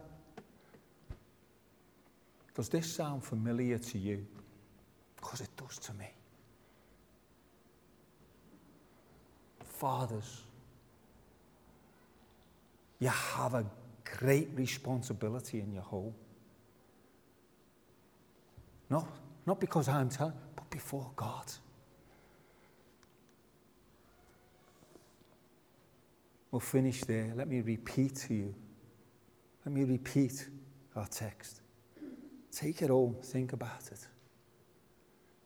Does 2.55 2.69
this 2.69 2.91
sound 2.91 3.23
familiar 3.23 3.77
to 3.77 3.97
you? 3.97 4.25
Because 5.17 5.41
it 5.41 5.49
does 5.57 5.77
to 5.79 5.93
me. 5.93 6.07
Fathers, 9.63 10.43
you 12.99 13.09
have 13.09 13.53
a 13.53 13.65
great 14.17 14.47
responsibility 14.55 15.59
in 15.59 15.73
your 15.73 15.83
home. 15.83 16.13
No, 18.89 19.05
not 19.45 19.59
because 19.59 19.89
I'm 19.89 20.07
telling, 20.09 20.33
but 20.55 20.69
before 20.69 21.11
God. 21.15 21.51
We'll 26.51 26.61
finish 26.61 27.01
there. 27.01 27.33
Let 27.35 27.49
me 27.49 27.59
repeat 27.59 28.15
to 28.27 28.33
you. 28.33 28.55
Let 29.65 29.75
me 29.75 29.83
repeat 29.83 30.47
our 30.95 31.07
text. 31.07 31.59
Take 32.55 32.81
it 32.81 32.89
all, 32.89 33.13
think 33.21 33.51
about 33.51 33.89
it. 33.91 33.99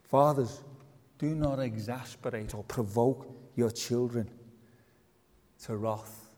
Fathers, 0.03 0.61
do 1.17 1.33
not 1.33 1.59
exasperate 1.59 2.53
or 2.53 2.63
provoke 2.63 3.27
your 3.55 3.71
children 3.71 4.29
to 5.63 5.75
wrath. 5.75 6.29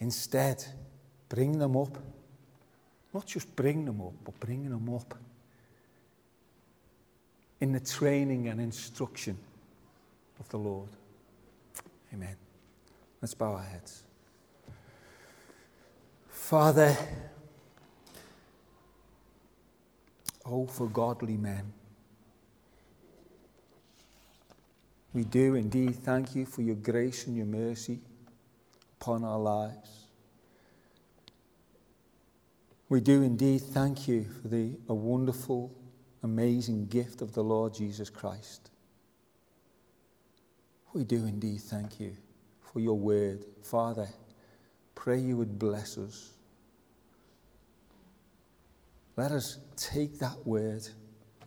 Instead, 0.00 0.62
bring 1.30 1.58
them 1.58 1.78
up. 1.78 1.96
Not 3.14 3.26
just 3.26 3.56
bring 3.56 3.86
them 3.86 4.02
up, 4.02 4.12
but 4.22 4.38
bring 4.38 4.68
them 4.68 4.94
up 4.94 5.14
in 7.60 7.72
the 7.72 7.80
training 7.80 8.48
and 8.48 8.60
instruction 8.60 9.38
of 10.38 10.48
the 10.50 10.58
Lord. 10.58 10.90
Amen. 12.12 12.36
Let's 13.22 13.34
bow 13.34 13.52
our 13.52 13.62
heads. 13.62 14.02
Father, 16.28 16.96
Oh, 20.44 20.66
for 20.66 20.88
godly 20.88 21.36
men. 21.36 21.72
We 25.12 25.24
do 25.24 25.54
indeed 25.54 25.96
thank 25.96 26.36
you 26.36 26.46
for 26.46 26.62
your 26.62 26.76
grace 26.76 27.26
and 27.26 27.36
your 27.36 27.46
mercy 27.46 28.00
upon 29.00 29.24
our 29.24 29.38
lives. 29.38 30.06
We 32.88 33.00
do 33.00 33.22
indeed 33.22 33.62
thank 33.62 34.08
you 34.08 34.24
for 34.24 34.48
the 34.48 34.72
a 34.88 34.94
wonderful, 34.94 35.72
amazing 36.22 36.86
gift 36.86 37.22
of 37.22 37.32
the 37.32 37.42
Lord 37.42 37.74
Jesus 37.74 38.10
Christ. 38.10 38.70
We 40.92 41.04
do 41.04 41.24
indeed 41.24 41.60
thank 41.60 42.00
you 42.00 42.16
for 42.60 42.80
your 42.80 42.98
word. 42.98 43.44
Father, 43.62 44.08
pray 44.94 45.18
you 45.18 45.36
would 45.36 45.58
bless 45.58 45.98
us 45.98 46.32
let 49.16 49.32
us 49.32 49.58
take 49.76 50.18
that 50.18 50.46
word 50.46 50.86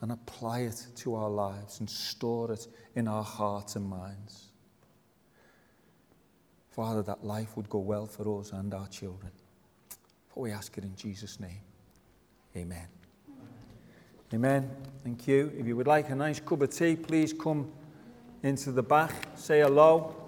and 0.02 0.12
apply 0.12 0.60
it 0.60 0.86
to 0.96 1.16
our 1.16 1.30
lives 1.30 1.80
and 1.80 1.90
store 1.90 2.52
it 2.52 2.68
in 2.96 3.08
our 3.08 3.24
hearts 3.24 3.76
and 3.76 3.86
minds. 3.86 4.50
Father, 6.72 7.02
that 7.04 7.24
life 7.24 7.56
would 7.56 7.70
go 7.70 7.80
well 7.80 8.06
for 8.06 8.40
us 8.40 8.52
and 8.52 8.74
our 8.74 8.88
children. 8.88 9.32
For 10.28 10.42
we 10.42 10.52
ask 10.52 10.78
it 10.78 10.84
in 10.84 10.96
Jesus' 10.96 11.40
name. 11.40 11.62
Amen. 12.56 12.88
Amen. 14.34 14.70
Thank 15.04 15.28
you. 15.28 15.52
If 15.58 15.68
you 15.68 15.76
would 15.76 15.88
like 15.88 16.10
a 16.10 16.16
nice 16.16 16.40
cup 16.40 16.62
of 16.62 16.76
tea, 16.76 16.96
please 16.96 17.34
come 17.34 17.72
into 18.42 18.72
the 18.72 18.84
back. 18.84 19.12
Say 19.36 19.62
hello. 19.62 20.23